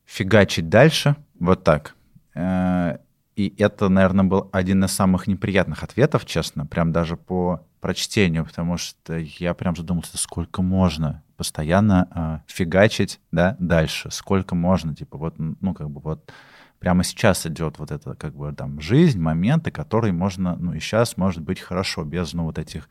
[0.05, 1.95] фигачить дальше, вот так.
[2.35, 2.97] Э,
[3.35, 8.77] И это, наверное, был один из самых неприятных ответов, честно, прям даже по прочтению, потому
[8.77, 15.35] что я прям задумался, сколько можно постоянно э, фигачить, да, дальше, сколько можно, типа, вот,
[15.37, 16.31] ну, как бы вот
[16.79, 21.17] прямо сейчас идет вот это, как бы, там, жизнь, моменты, которые можно, ну, и сейчас
[21.17, 22.87] может быть хорошо, без, ну, вот этих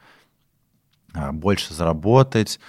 [1.14, 2.60] а, больше заработать,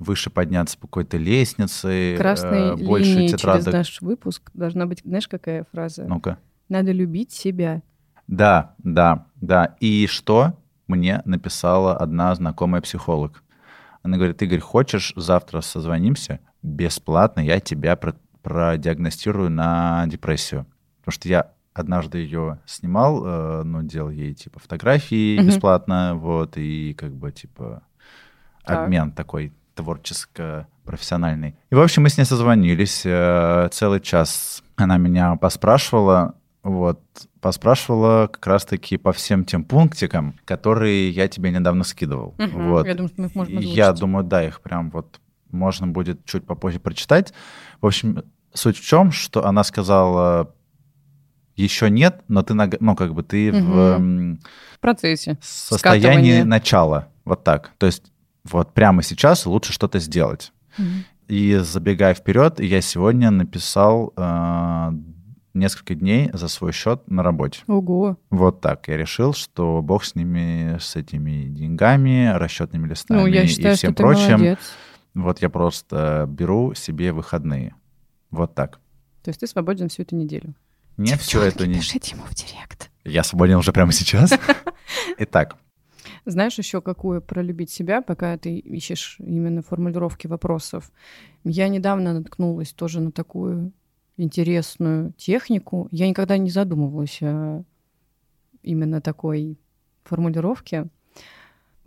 [0.00, 3.72] выше подняться по какой-то лестнице, Красной э, больше через тетрадок.
[3.74, 6.02] наш выпуск должна быть, знаешь, какая фраза?
[6.02, 6.36] Ну-ка.
[6.68, 7.80] Надо любить себя.
[8.26, 9.76] Да, да, да.
[9.78, 13.44] И что мне написала одна знакомая психолог?
[14.06, 16.38] Она говорит, Игорь, хочешь завтра созвонимся?
[16.62, 20.64] Бесплатно я тебя про- продиагностирую на депрессию.
[21.00, 25.48] Потому что я однажды ее снимал, э, ну, делал ей, типа, фотографии Мгм.
[25.48, 27.82] бесплатно, вот, и как бы, типа,
[28.64, 28.84] Так.
[28.84, 31.56] обмен такой творческо-профессиональный.
[31.70, 34.62] И, в общем, мы с ней созвонились э, целый час.
[34.76, 37.00] Она меня поспрашивала, вот,
[37.40, 42.34] поспрашивала как раз-таки по всем тем пунктикам, которые я тебе недавно скидывал.
[42.38, 42.68] Мгм.
[42.70, 42.86] Вот.
[42.86, 44.00] Я думаю, что мы их можем Я озвучить.
[44.00, 45.20] думаю, да, их прям вот
[45.50, 47.32] можно будет чуть попозже прочитать.
[47.80, 48.22] В общем,
[48.52, 50.52] суть в чем, что она сказала,
[51.54, 53.78] еще нет, но ты, наг- ну, как бы ты в Мгм.
[53.78, 54.40] м,
[54.74, 55.38] В процессе.
[55.40, 56.44] состоянии Скатывание.
[56.44, 57.08] начала.
[57.24, 57.70] Вот так.
[57.78, 58.12] То есть
[58.44, 60.52] вот прямо сейчас лучше что-то сделать.
[61.28, 64.92] И забегая вперед, я сегодня написал э,
[65.56, 67.60] несколько дней за свой счет на работе.
[67.66, 68.16] Ого.
[68.30, 68.86] Вот так.
[68.88, 73.76] Я решил, что бог с ними, с этими деньгами, расчетными листами Ну, я и считаю,
[73.76, 74.32] всем что ты прочим.
[74.32, 74.58] молодец.
[75.14, 77.74] Вот я просто беру себе выходные.
[78.30, 78.80] Вот так.
[79.22, 80.54] То есть ты свободен всю эту неделю.
[80.96, 81.74] Не все это не...
[81.74, 82.90] Пишите ему в директ.
[83.04, 84.32] Я свободен уже прямо сейчас.
[85.18, 85.56] Итак,
[86.24, 90.90] Знаешь еще какую про любить себя, пока ты ищешь именно формулировки вопросов?
[91.44, 93.72] Я недавно наткнулась тоже на такую
[94.16, 95.88] интересную технику.
[95.90, 97.64] Я никогда не задумывалась о
[98.62, 99.58] именно такой
[100.04, 100.88] формулировке.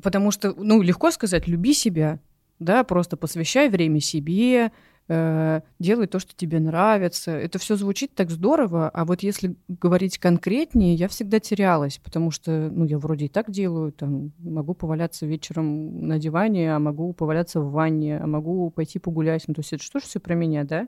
[0.01, 2.19] Потому что, ну, легко сказать, люби себя,
[2.59, 4.71] да, просто посвящай время себе,
[5.09, 7.31] э, делай то, что тебе нравится.
[7.31, 12.69] Это все звучит так здорово, а вот если говорить конкретнее, я всегда терялась, потому что,
[12.71, 17.59] ну, я вроде и так делаю, там, могу поваляться вечером на диване, а могу поваляться
[17.59, 19.43] в ванне, а могу пойти погулять.
[19.47, 20.87] Ну, то есть это что ж все про меня, да?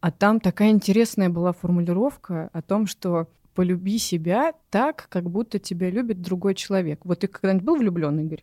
[0.00, 5.90] А там такая интересная была формулировка о том, что полюби себя так, как будто тебя
[5.90, 7.00] любит другой человек.
[7.04, 8.42] Вот ты когда-нибудь был влюблен, Игорь?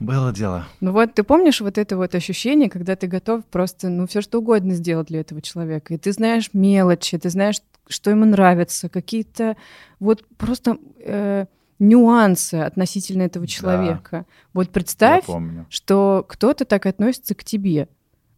[0.00, 0.66] Было дело.
[0.80, 4.38] Ну вот ты помнишь вот это вот ощущение, когда ты готов просто, ну, все что
[4.38, 5.94] угодно сделать для этого человека.
[5.94, 9.56] И ты знаешь мелочи, ты знаешь, что ему нравится, какие-то
[9.98, 11.44] вот просто э,
[11.78, 14.10] нюансы относительно этого человека.
[14.10, 14.24] Да,
[14.54, 15.24] вот представь,
[15.68, 17.88] что кто-то так относится к тебе.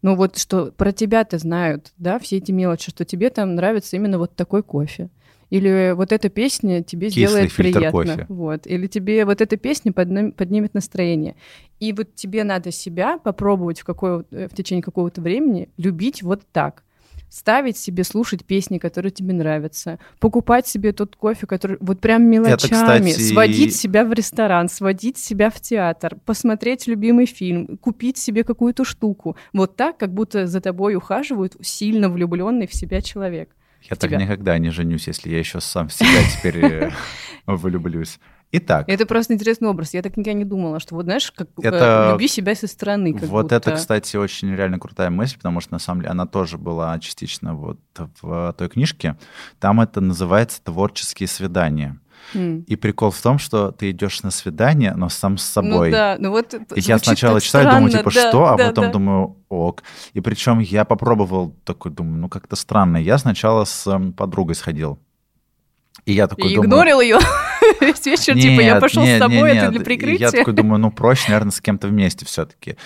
[0.02, 4.18] Ну вот что про тебя-то знают, да, все эти мелочи, что тебе там нравится именно
[4.18, 5.10] вот такой кофе
[5.52, 7.90] или вот эта песня тебе Кислый сделает приятно.
[7.90, 8.26] Кофе.
[8.30, 8.66] Вот.
[8.66, 11.36] Или тебе вот эта песня подним, поднимет настроение.
[11.78, 16.40] И вот тебе надо себя попробовать в, какое, э, в течение какого-то времени любить вот
[16.52, 16.84] так
[17.32, 22.56] ставить себе слушать песни, которые тебе нравятся, покупать себе тот кофе, который вот прям мелочами,
[22.56, 23.10] Это, кстати...
[23.12, 29.36] сводить себя в ресторан, сводить себя в театр, посмотреть любимый фильм, купить себе какую-то штуку.
[29.54, 33.48] Вот так, как будто за тобой ухаживают сильно влюбленный в себя человек.
[33.80, 34.20] Я так тебя.
[34.20, 36.90] никогда не женюсь, если я еще сам в себя теперь э,
[37.46, 38.18] влюблюсь.
[38.54, 38.86] Итак.
[38.86, 39.94] Это просто интересный образ.
[39.94, 42.10] Я так никогда не думала, что вот знаешь, как э, это...
[42.12, 43.14] люби себя со стороны.
[43.14, 43.54] вот будто.
[43.56, 47.54] это, кстати, очень реально крутая мысль, потому что на самом деле она тоже была частично
[47.54, 47.78] вот
[48.20, 49.16] в той книжке.
[49.58, 51.98] Там это называется творческие свидания.
[52.34, 55.88] И прикол в том, что ты идешь на свидание, но сам с ну собой.
[55.88, 58.68] Ну да, ну вот И я сначала читаю, странно, думаю, типа, да, что, а да,
[58.68, 58.90] потом да.
[58.92, 59.82] думаю, ок.
[60.12, 62.98] И причем я попробовал такой, думаю, ну как-то странно.
[62.98, 65.00] Я сначала с эм, подругой сходил.
[66.06, 66.68] И я такой и думаю...
[66.68, 67.18] игнорил ее
[67.80, 70.26] весь вечер, нет, типа, я пошел нет, с тобой, нет, это для прикрытия.
[70.26, 72.76] Я такой думаю, ну проще, наверное, с кем-то вместе все-таки.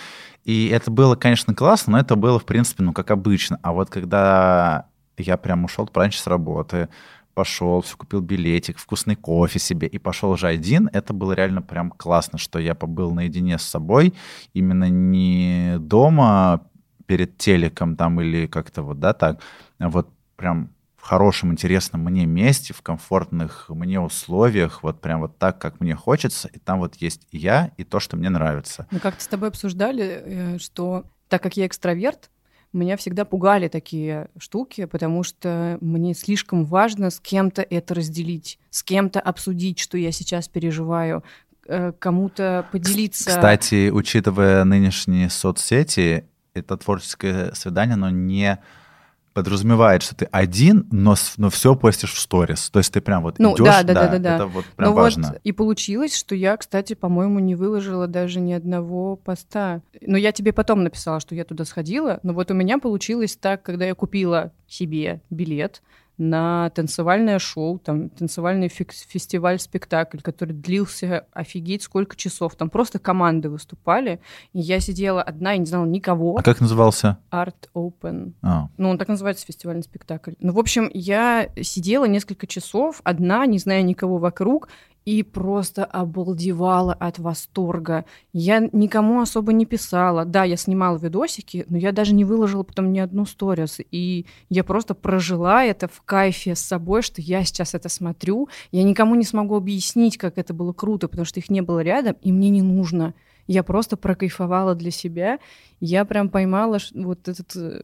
[0.45, 3.59] И это было, конечно, классно, но это было, в принципе, ну, как обычно.
[3.63, 4.87] А вот когда
[5.19, 6.89] я прям ушел раньше с работы,
[7.35, 10.89] пошел, все купил билетик, вкусный кофе себе и пошел уже один.
[10.93, 14.15] Это было реально прям классно, что я побыл наедине с собой,
[14.55, 16.63] именно не дома
[17.07, 19.41] перед телеком там или как-то вот, да, так,
[19.79, 20.71] а вот прям
[21.07, 26.49] хорошем, интересном мне месте, в комфортных мне условиях, вот прям вот так, как мне хочется,
[26.49, 28.87] и там вот есть я и то, что мне нравится.
[28.91, 32.31] Мы как-то с тобой обсуждали, э, что так как я экстраверт,
[32.73, 38.83] меня всегда пугали такие штуки, потому что мне слишком важно с кем-то это разделить, с
[38.83, 41.23] кем-то обсудить, что я сейчас переживаю,
[41.69, 43.31] э, кому-то поделиться.
[43.31, 48.59] Кстати, учитывая нынешние соцсети, это творческое свидание, оно не
[49.37, 52.71] подразумевает, что ты один, но, но все постишь в сторис.
[52.71, 54.35] То есть ты прям вот ну, идешь, да, да, да, да, да.
[54.37, 55.29] это вот прям ну, важно.
[55.29, 59.83] Вот и получилось, что я, кстати, по-моему, не выложила даже ни одного поста.
[60.01, 63.63] Но я тебе потом написала, что я туда сходила, но вот у меня получилось так,
[63.63, 65.83] когда я купила себе билет,
[66.19, 72.55] на танцевальное шоу, там танцевальный фестиваль-спектакль, который длился офигеть сколько часов.
[72.55, 74.21] Там просто команды выступали,
[74.53, 76.37] и я сидела одна и не знала никого.
[76.39, 77.19] А как назывался?
[77.31, 78.33] Art Open.
[78.43, 78.69] А.
[78.77, 80.33] Ну, он так называется, фестивальный спектакль.
[80.41, 84.69] Ну, в общем, я сидела несколько часов одна, не зная никого вокруг,
[85.07, 88.05] и просто обалдевала от восторга.
[88.33, 90.25] Я никому особо не писала.
[90.25, 93.79] Да, я снимала видосики, но я даже не выложила потом ни одну сторис.
[93.93, 98.49] И я просто прожила это в кайфе с собой, что я сейчас это смотрю.
[98.73, 102.17] Я никому не смогу объяснить, как это было круто, потому что их не было рядом,
[102.21, 103.15] и мне не нужно.
[103.47, 105.39] Я просто прокайфовала для себя.
[105.79, 107.83] Я прям поймала вот этот э,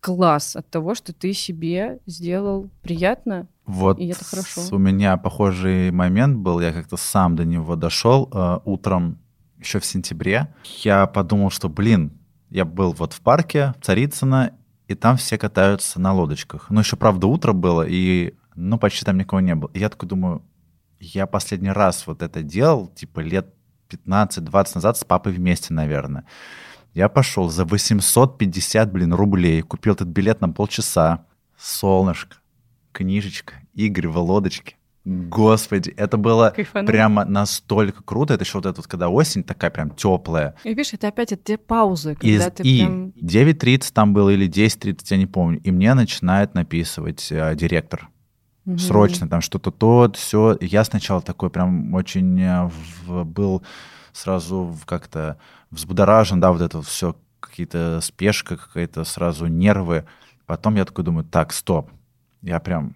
[0.00, 4.62] класс от того, что ты себе сделал приятно, вот и это хорошо.
[4.70, 9.18] У меня похожий момент был, я как-то сам до него дошел э, утром
[9.58, 10.54] еще в сентябре.
[10.82, 12.12] Я подумал, что, блин,
[12.50, 14.52] я был вот в парке Царицына,
[14.86, 16.66] и там все катаются на лодочках.
[16.68, 19.70] Ну, еще, правда, утро было, и, ну, почти там никого не было.
[19.72, 20.42] И я такой думаю,
[21.00, 23.54] я последний раз вот это делал, типа, лет
[23.88, 26.26] 15-20 назад с папой вместе, наверное.
[26.92, 31.26] Я пошел за 850, блин, рублей, купил этот билет на полчаса.
[31.56, 32.36] Солнышко,
[32.94, 34.76] книжечка, игры в лодочке.
[35.04, 36.86] Господи, это было Кайфану.
[36.86, 38.32] прямо настолько круто.
[38.32, 40.54] Это еще вот это вот, когда осень такая прям теплая.
[40.64, 43.08] И видишь, это опять это те паузы, когда и, ты и прям...
[43.20, 45.60] 9.30 там было или 10.30, я не помню.
[45.60, 48.08] И мне начинает написывать э, директор.
[48.64, 48.78] Угу.
[48.78, 50.56] Срочно там что-то то, все.
[50.62, 52.70] Я сначала такой прям очень э,
[53.04, 53.62] в, был
[54.14, 55.36] сразу как-то
[55.70, 60.06] взбудоражен, да, вот это все, какие-то спешка какая-то, сразу нервы.
[60.46, 61.90] Потом я такой думаю, так, стоп.
[62.44, 62.94] Я прям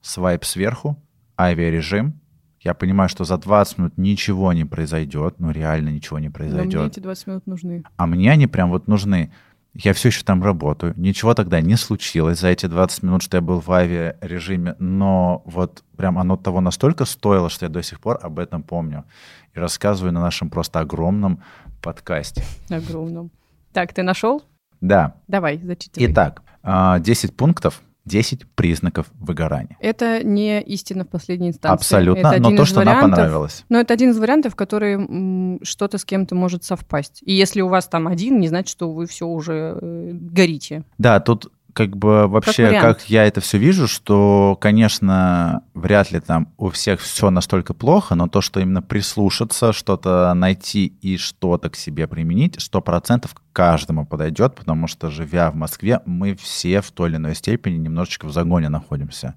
[0.00, 1.00] свайп сверху,
[1.38, 2.20] авиарежим.
[2.60, 6.74] Я понимаю, что за 20 минут ничего не произойдет, ну реально ничего не произойдет.
[6.74, 7.84] Но мне эти 20 минут нужны.
[7.96, 9.32] А мне они прям вот нужны.
[9.72, 13.40] я все еще там работаю, ничего тогда не случилось за эти 20 минут, что я
[13.40, 18.18] был в авиарежиме, но вот прям оно того настолько стоило, что я до сих пор
[18.20, 19.04] об этом помню
[19.54, 21.40] и рассказываю на нашем просто огромном
[21.80, 22.42] подкасте.
[22.68, 23.30] Огромном.
[23.72, 24.42] Так, ты нашел?
[24.80, 25.14] Да.
[25.28, 26.12] Давай, зачитывай.
[26.12, 29.76] Итак, 10 а, пунктов, 10 признаков выгорания.
[29.80, 31.74] Это не истина в последней инстанции.
[31.74, 33.64] Абсолютно, это но то, что нам понравилось.
[33.68, 37.22] Но это один из вариантов, который что-то с кем-то может совпасть.
[37.24, 40.84] И если у вас там один, не значит, что вы все уже э, горите.
[40.98, 46.20] Да, тут как бы вообще, как, как я это все вижу, что, конечно, вряд ли
[46.20, 51.70] там у всех все настолько плохо, но то, что именно прислушаться, что-то найти и что-то
[51.70, 56.90] к себе применить, сто процентов каждому подойдет, потому что, живя в Москве, мы все в
[56.92, 59.34] той или иной степени немножечко в загоне находимся.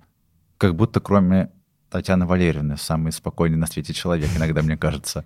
[0.58, 1.50] Как будто кроме
[1.90, 5.24] Татьяны Валерьевны, самый спокойный на свете человек, иногда мне кажется.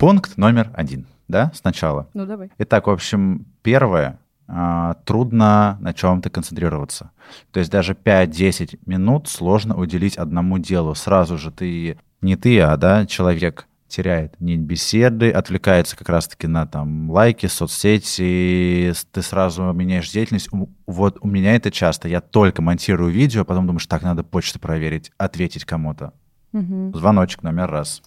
[0.00, 2.08] Пункт номер один, да, сначала.
[2.14, 2.50] Ну, давай.
[2.56, 7.10] Итак, в общем, первое, а, трудно на чем-то концентрироваться.
[7.52, 10.94] То есть даже 5-10 минут сложно уделить одному делу.
[10.94, 16.66] Сразу же ты, не ты, а да, человек теряет нить беседы, отвлекается как раз-таки на
[16.66, 20.48] там лайки, соцсети, ты сразу меняешь деятельность.
[20.86, 22.08] Вот у меня это часто.
[22.08, 26.14] Я только монтирую видео, потом думаешь, так, надо почту проверить, ответить кому-то.
[26.54, 26.92] Угу.
[26.94, 28.02] Звоночек номер раз.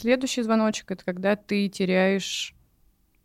[0.00, 2.54] Следующий звоночек— это когда ты теряешь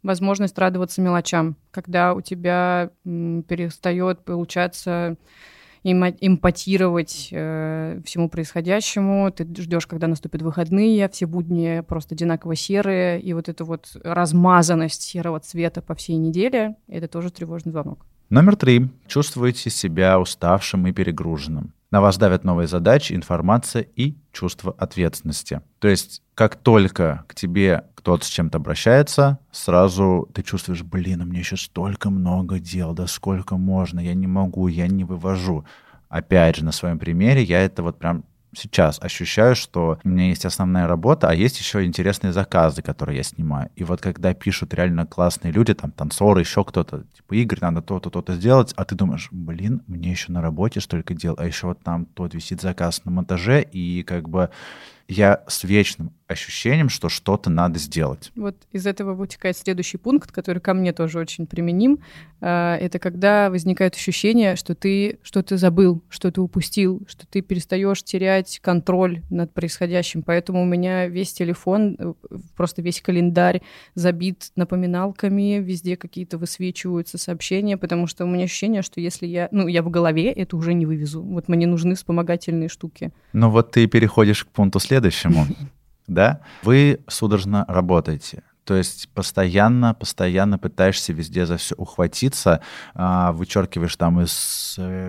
[0.01, 5.17] возможность радоваться мелочам, когда у тебя перестает получаться
[5.83, 13.33] эмпатировать э, всему происходящему, ты ждешь, когда наступят выходные, все будни просто одинаково серые, и
[13.33, 18.03] вот эта вот размазанность серого цвета по всей неделе— это тоже тревожный звонок.
[18.31, 18.89] Номер три.
[19.05, 21.73] Чувствуете себя уставшим и перегруженным.
[21.93, 25.61] На вас давят новые задачи, информация и чувство ответственности.
[25.77, 31.25] То есть, как только к тебе кто-то с чем-то обращается, сразу ты чувствуешь, блин, у
[31.25, 35.65] меня еще столько много дел, да сколько можно, я не могу, я не вывожу.
[36.09, 38.23] Опять же, на своем примере я это вот прям
[38.55, 43.23] сейчас ощущаю, что у меня есть основная работа, а есть еще интересные заказы, которые я
[43.23, 43.69] снимаю.
[43.75, 48.09] И вот когда пишут реально классные люди, там танцоры, еще кто-то, типа, Игорь, надо то-то,
[48.09, 51.81] то-то сделать, а ты думаешь, блин, мне еще на работе столько дел, а еще вот
[51.81, 54.49] там тот висит заказ на монтаже, и как бы
[55.07, 58.31] я с вечным ощущением, что что-то надо сделать.
[58.35, 61.99] Вот из этого вытекает следующий пункт, который ко мне тоже очень применим.
[62.41, 68.03] А, это когда возникает ощущение, что ты что-то забыл, что ты упустил, что ты перестаешь
[68.03, 70.23] терять контроль над происходящим.
[70.23, 72.13] Поэтому у меня весь телефон, э,
[72.55, 73.61] просто весь календарь
[73.95, 79.67] забит напоминалками, везде какие-то высвечиваются сообщения, потому что у меня ощущение, что если я, ну,
[79.67, 81.21] я в голове, это уже не вывезу.
[81.21, 83.11] Вот мне нужны вспомогательные штуки.
[83.33, 85.45] Ну вот ты переходишь к пункту следующему.
[86.07, 88.43] да, вы судорожно работаете.
[88.65, 92.61] То есть постоянно, постоянно пытаешься везде за все ухватиться,
[92.93, 94.31] а, вычеркиваешь там из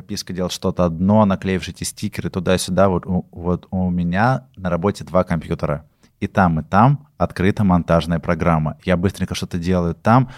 [0.02, 2.88] списка дел что-то одно, наклеиваешь эти стикеры туда-сюда.
[2.88, 5.84] Вот, вот у меня на работе два компьютера.
[6.18, 8.78] И там, и там открыта монтажная программа.
[8.84, 10.30] Я быстренько что-то делаю там,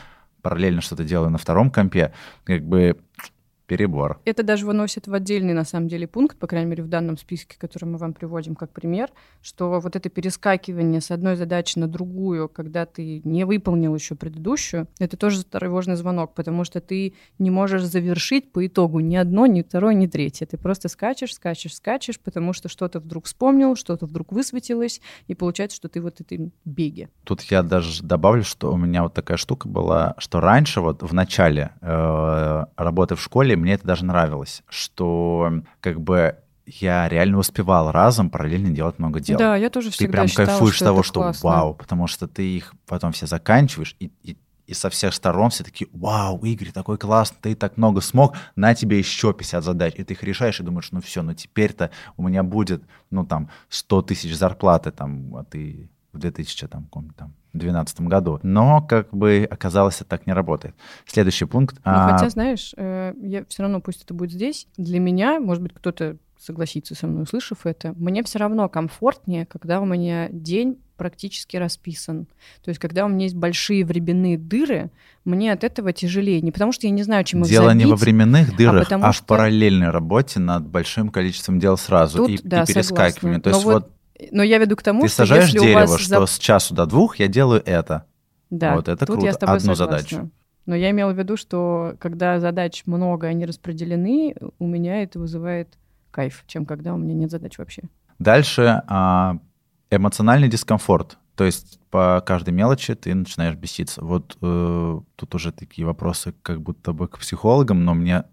[0.43, 2.13] параллельно что-то делаю на втором компе.
[2.45, 2.99] Как бы
[3.67, 4.21] перебор.
[4.25, 7.57] Это даже выносит в отдельный, на самом деле, пункт, по крайней мере, в данном списке,
[7.59, 9.11] который мы вам приводим как пример,
[9.43, 14.89] что вот это перескакивание с одной задачи на другую, когда ты не выполнил еще предыдущую,
[14.99, 19.63] это тоже тревожный звонок, потому что ты не можешь завершить по итогу ни одно, ни
[19.63, 20.47] второе, ни третье.
[20.47, 25.77] Ты просто скачешь, скачешь, скачешь, потому что что-то вдруг вспомнил, что-то вдруг высветилось, и получается,
[25.77, 27.09] что ты вот этой беге.
[27.25, 31.13] Тут я даже добавлю, что у меня вот такая штука была, что раньше вот в
[31.13, 36.37] начале э, работы в школе мне это даже нравилось, что как бы
[36.67, 39.39] я реально успевал разом параллельно делать много дел.
[39.39, 41.49] Да, я тоже всегда Ты прям считала, кайфуешь что того, что классно.
[41.49, 44.37] вау, потому что ты их потом все заканчиваешь, и, и,
[44.67, 48.75] и со всех сторон все такие, вау, Игорь, такой классный, ты так много смог, на
[48.75, 52.27] тебе еще 50 задач, и ты их решаешь, и думаешь, ну все, ну теперь-то у
[52.27, 58.01] меня будет, ну там, 100 тысяч зарплаты, там, а ты в 2000 там, там, 2012
[58.03, 58.41] году.
[58.43, 60.75] Но, как бы, оказалось, это так не работает.
[61.07, 61.77] Следующий пункт.
[61.85, 62.13] Ну, а...
[62.13, 66.17] Хотя, знаешь, э, я все равно, пусть это будет здесь, для меня, может быть, кто-то
[66.39, 72.27] согласится со мной, услышав это, мне все равно комфортнее, когда у меня день практически расписан.
[72.65, 74.91] То есть, когда у меня есть большие временные дыры,
[75.25, 76.41] мне от этого тяжелее.
[76.41, 78.93] Не потому, что я не знаю, чем их Дело забить, не во временных а дырах,
[78.93, 79.23] а, а что...
[79.23, 83.43] в параллельной работе над большим количеством дел сразу Тут, и, да, и перескакиванием.
[83.43, 83.93] То есть, вот, вот
[84.31, 86.75] но я веду к тому, Ты что сажаешь если дерево, у вас что с часу
[86.75, 88.05] до двух я делаю это.
[88.51, 89.27] Да, вот это тут круто.
[89.27, 89.99] я с тобой Одну согласна.
[89.99, 90.31] задачу.
[90.67, 95.79] Но я имела в виду, что когда задач много, они распределены, у меня это вызывает
[96.11, 97.83] кайф, чем когда у меня нет задач вообще.
[98.19, 99.39] Дальше а,
[99.91, 101.19] эмоциональный дискомфорт.
[101.37, 104.03] То есть по каждой мелочи ты начинаешь беситься.
[104.03, 108.25] Вот э, тут уже такие вопросы как будто бы к психологам, но мне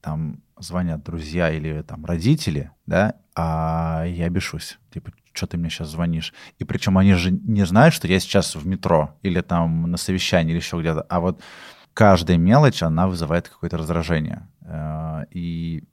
[0.00, 4.78] там звонят друзья или там родители, да, а я бешусь.
[4.92, 6.32] Типа, что ты мне сейчас звонишь?
[6.58, 10.52] И причем они же не знают, что я сейчас в метро или там на совещании
[10.52, 11.02] или еще где-то.
[11.02, 11.40] А вот
[11.94, 14.48] каждая мелочь, она вызывает какое-то раздражение.
[14.62, 15.84] Э, и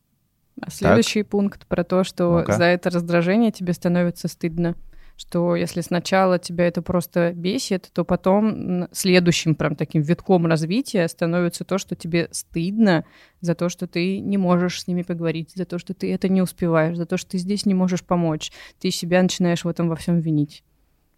[0.62, 1.32] а следующий так.
[1.32, 4.76] пункт про то, что ну за это раздражение тебе становится стыдно
[5.20, 11.66] что если сначала тебя это просто бесит, то потом следующим прям таким витком развития становится
[11.66, 13.04] то, что тебе стыдно
[13.42, 16.42] за то, что ты не можешь с ними поговорить, за то, что ты это не
[16.42, 18.54] успеваешь, за то, что ты здесь не можешь помочь.
[18.80, 20.64] Ты себя начинаешь в этом во всем винить.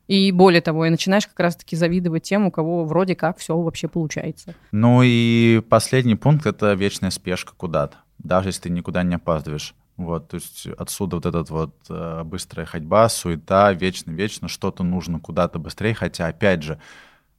[0.08, 3.88] И более того, и начинаешь как раз-таки завидовать тем, у кого вроде как все вообще
[3.88, 4.56] получается.
[4.72, 9.76] Ну и последний пункт— это вечная спешка куда-то, даже если ты никуда не опаздываешь.
[9.98, 15.60] Вот, то есть отсюда вот этот вот э, быстрая ходьба, суета, вечно-вечно что-то нужно куда-то
[15.60, 16.80] быстрее, хотя, опять же,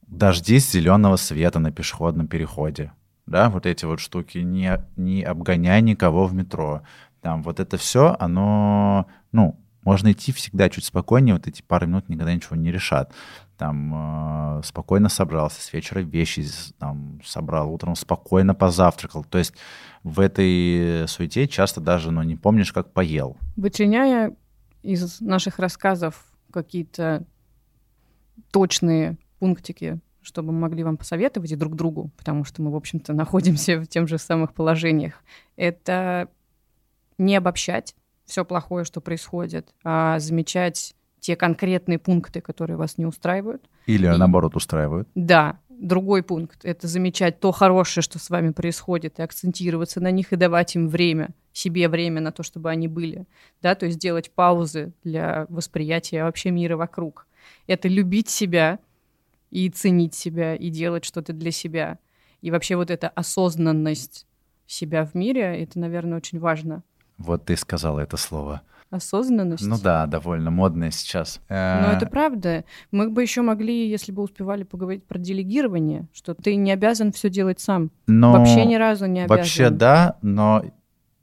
[0.07, 2.93] дождись зеленого света на пешеходном переходе,
[3.25, 6.83] да, вот эти вот штуки, не, не обгоняй никого в метро,
[7.21, 12.07] там вот это все, оно, ну, можно идти всегда чуть спокойнее, вот эти пару минут
[12.07, 13.13] никогда ничего не решат.
[13.57, 16.45] Там э, спокойно собрался, с вечера вещи
[16.79, 19.23] там собрал, утром спокойно позавтракал.
[19.23, 19.53] То есть
[20.03, 23.37] в этой суете часто даже ну, не помнишь, как поел.
[23.55, 24.35] Вычленяя
[24.81, 27.25] из наших рассказов какие-то
[28.51, 33.13] точные пунктики, чтобы мы могли вам посоветовать и друг другу, потому что мы, в общем-то,
[33.13, 35.23] находимся в тех же самых положениях,
[35.55, 36.29] это
[37.17, 37.95] не обобщать
[38.25, 43.63] все плохое, что происходит, а замечать те конкретные пункты, которые вас не устраивают.
[43.85, 45.07] Или, и, наоборот, устраивают.
[45.15, 50.31] Да, Другой пункт— это замечать то хорошее, что с вами происходит, и акцентироваться на них,
[50.31, 53.25] и давать им время, себе время на то, чтобы они были.
[53.61, 53.73] Да?
[53.75, 57.27] То есть делать паузы для восприятия вообще мира вокруг.
[57.67, 58.79] Это любить себя
[59.49, 61.97] и ценить себя, и делать что-то для себя.
[62.41, 64.27] И вообще вот эта осознанность
[64.67, 66.83] себя в мире, это, наверное, очень важно.
[67.17, 68.61] Вот ты сказала это слово—
[68.93, 69.65] осознанность.
[69.65, 71.41] Ну да, довольно модная сейчас.
[71.49, 72.63] Но это правда.
[72.91, 77.29] Мы бы еще могли, если бы успевали поговорить про делегирование, что ты не обязан все
[77.29, 77.91] делать сам.
[78.07, 79.37] Но вообще ни разу не обязан.
[79.37, 80.63] Вообще да, но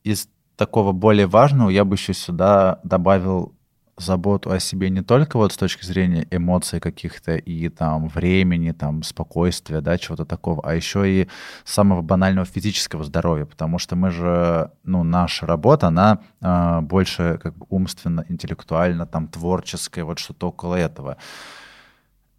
[0.03, 3.55] из такого более важного я бы еще сюда добавил
[4.01, 9.03] заботу о себе не только вот с точки зрения эмоций каких-то и там времени, там
[9.03, 11.28] спокойствия, да, чего-то такого, а еще и
[11.64, 17.57] самого банального физического здоровья, потому что мы же, ну, наша работа, она э, больше как
[17.57, 21.16] бы умственно, интеллектуально, там творческая, вот что-то около этого.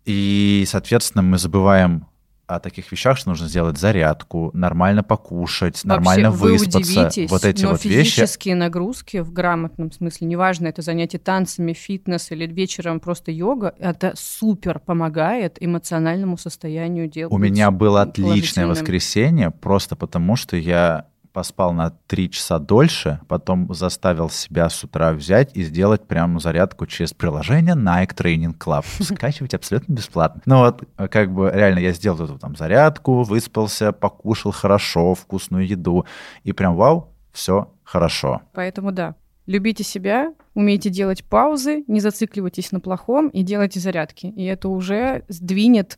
[0.05, 2.07] И, соответственно, мы забываем
[2.55, 7.09] о таких вещах, что нужно сделать зарядку, нормально покушать, Вообще, нормально вы выспаться.
[7.29, 8.59] Вот эти но вот физические вещи.
[8.59, 14.79] нагрузки в грамотном смысле, неважно, это занятие танцами, фитнес или вечером просто йога, это супер
[14.79, 17.33] помогает эмоциональному состоянию дел.
[17.33, 23.73] У меня было отличное воскресенье, просто потому что я поспал на три часа дольше, потом
[23.73, 28.85] заставил себя с утра взять и сделать прямо зарядку через приложение Nike Training Club.
[29.03, 30.41] Скачивать абсолютно бесплатно.
[30.45, 36.05] Ну вот, как бы реально я сделал эту там зарядку, выспался, покушал хорошо, вкусную еду,
[36.43, 38.41] и прям вау, все хорошо.
[38.53, 39.15] Поэтому да,
[39.45, 44.27] любите себя, умейте делать паузы, не зацикливайтесь на плохом и делайте зарядки.
[44.27, 45.97] И это уже сдвинет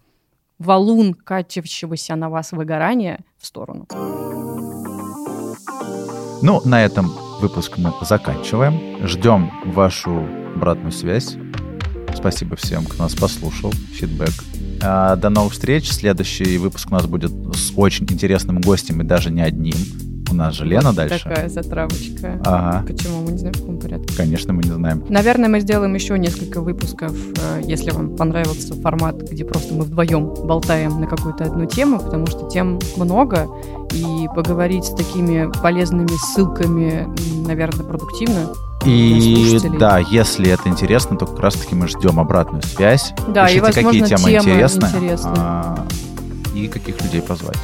[0.59, 3.87] валун катящегося на вас выгорания в сторону.
[6.43, 9.07] Ну, на этом выпуск мы заканчиваем.
[9.07, 11.37] Ждем вашу обратную связь.
[12.13, 13.71] Спасибо всем, кто нас послушал.
[13.71, 14.33] Фидбэк.
[14.83, 15.89] А, до новых встреч.
[15.89, 19.77] Следующий выпуск у нас будет с очень интересным гостем и даже не одним.
[20.33, 21.23] У нас же Лена вот дальше.
[21.23, 22.41] Такая затравочка.
[22.43, 22.83] Ага.
[22.87, 23.21] Почему?
[23.21, 24.15] Мы не знаем, в каком порядке.
[24.17, 25.03] Конечно, мы не знаем.
[25.07, 30.33] Наверное, мы сделаем еще несколько выпусков, э, если вам понравился формат, где просто мы вдвоем
[30.43, 33.47] болтаем на какую-то одну тему, потому что тем много,
[33.91, 37.07] и поговорить с такими полезными ссылками,
[37.45, 38.53] наверное, продуктивно.
[38.85, 43.13] И да, если это интересно, то как раз-таки мы ждем обратную связь.
[43.27, 44.85] Да, Пишите, и, возможно, какие темы тема интересны.
[44.85, 45.31] интересны.
[45.37, 45.85] А,
[46.55, 47.59] и каких людей позвать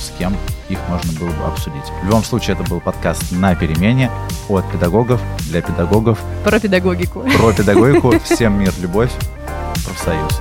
[0.00, 0.36] с кем
[0.68, 1.84] их можно было бы обсудить.
[2.02, 4.10] В любом случае, это был подкаст «На перемене»
[4.48, 6.18] от педагогов для педагогов.
[6.44, 7.24] Про педагогику.
[7.36, 8.18] Про педагогику.
[8.24, 9.12] Всем мир, любовь,
[9.84, 10.40] профсоюз.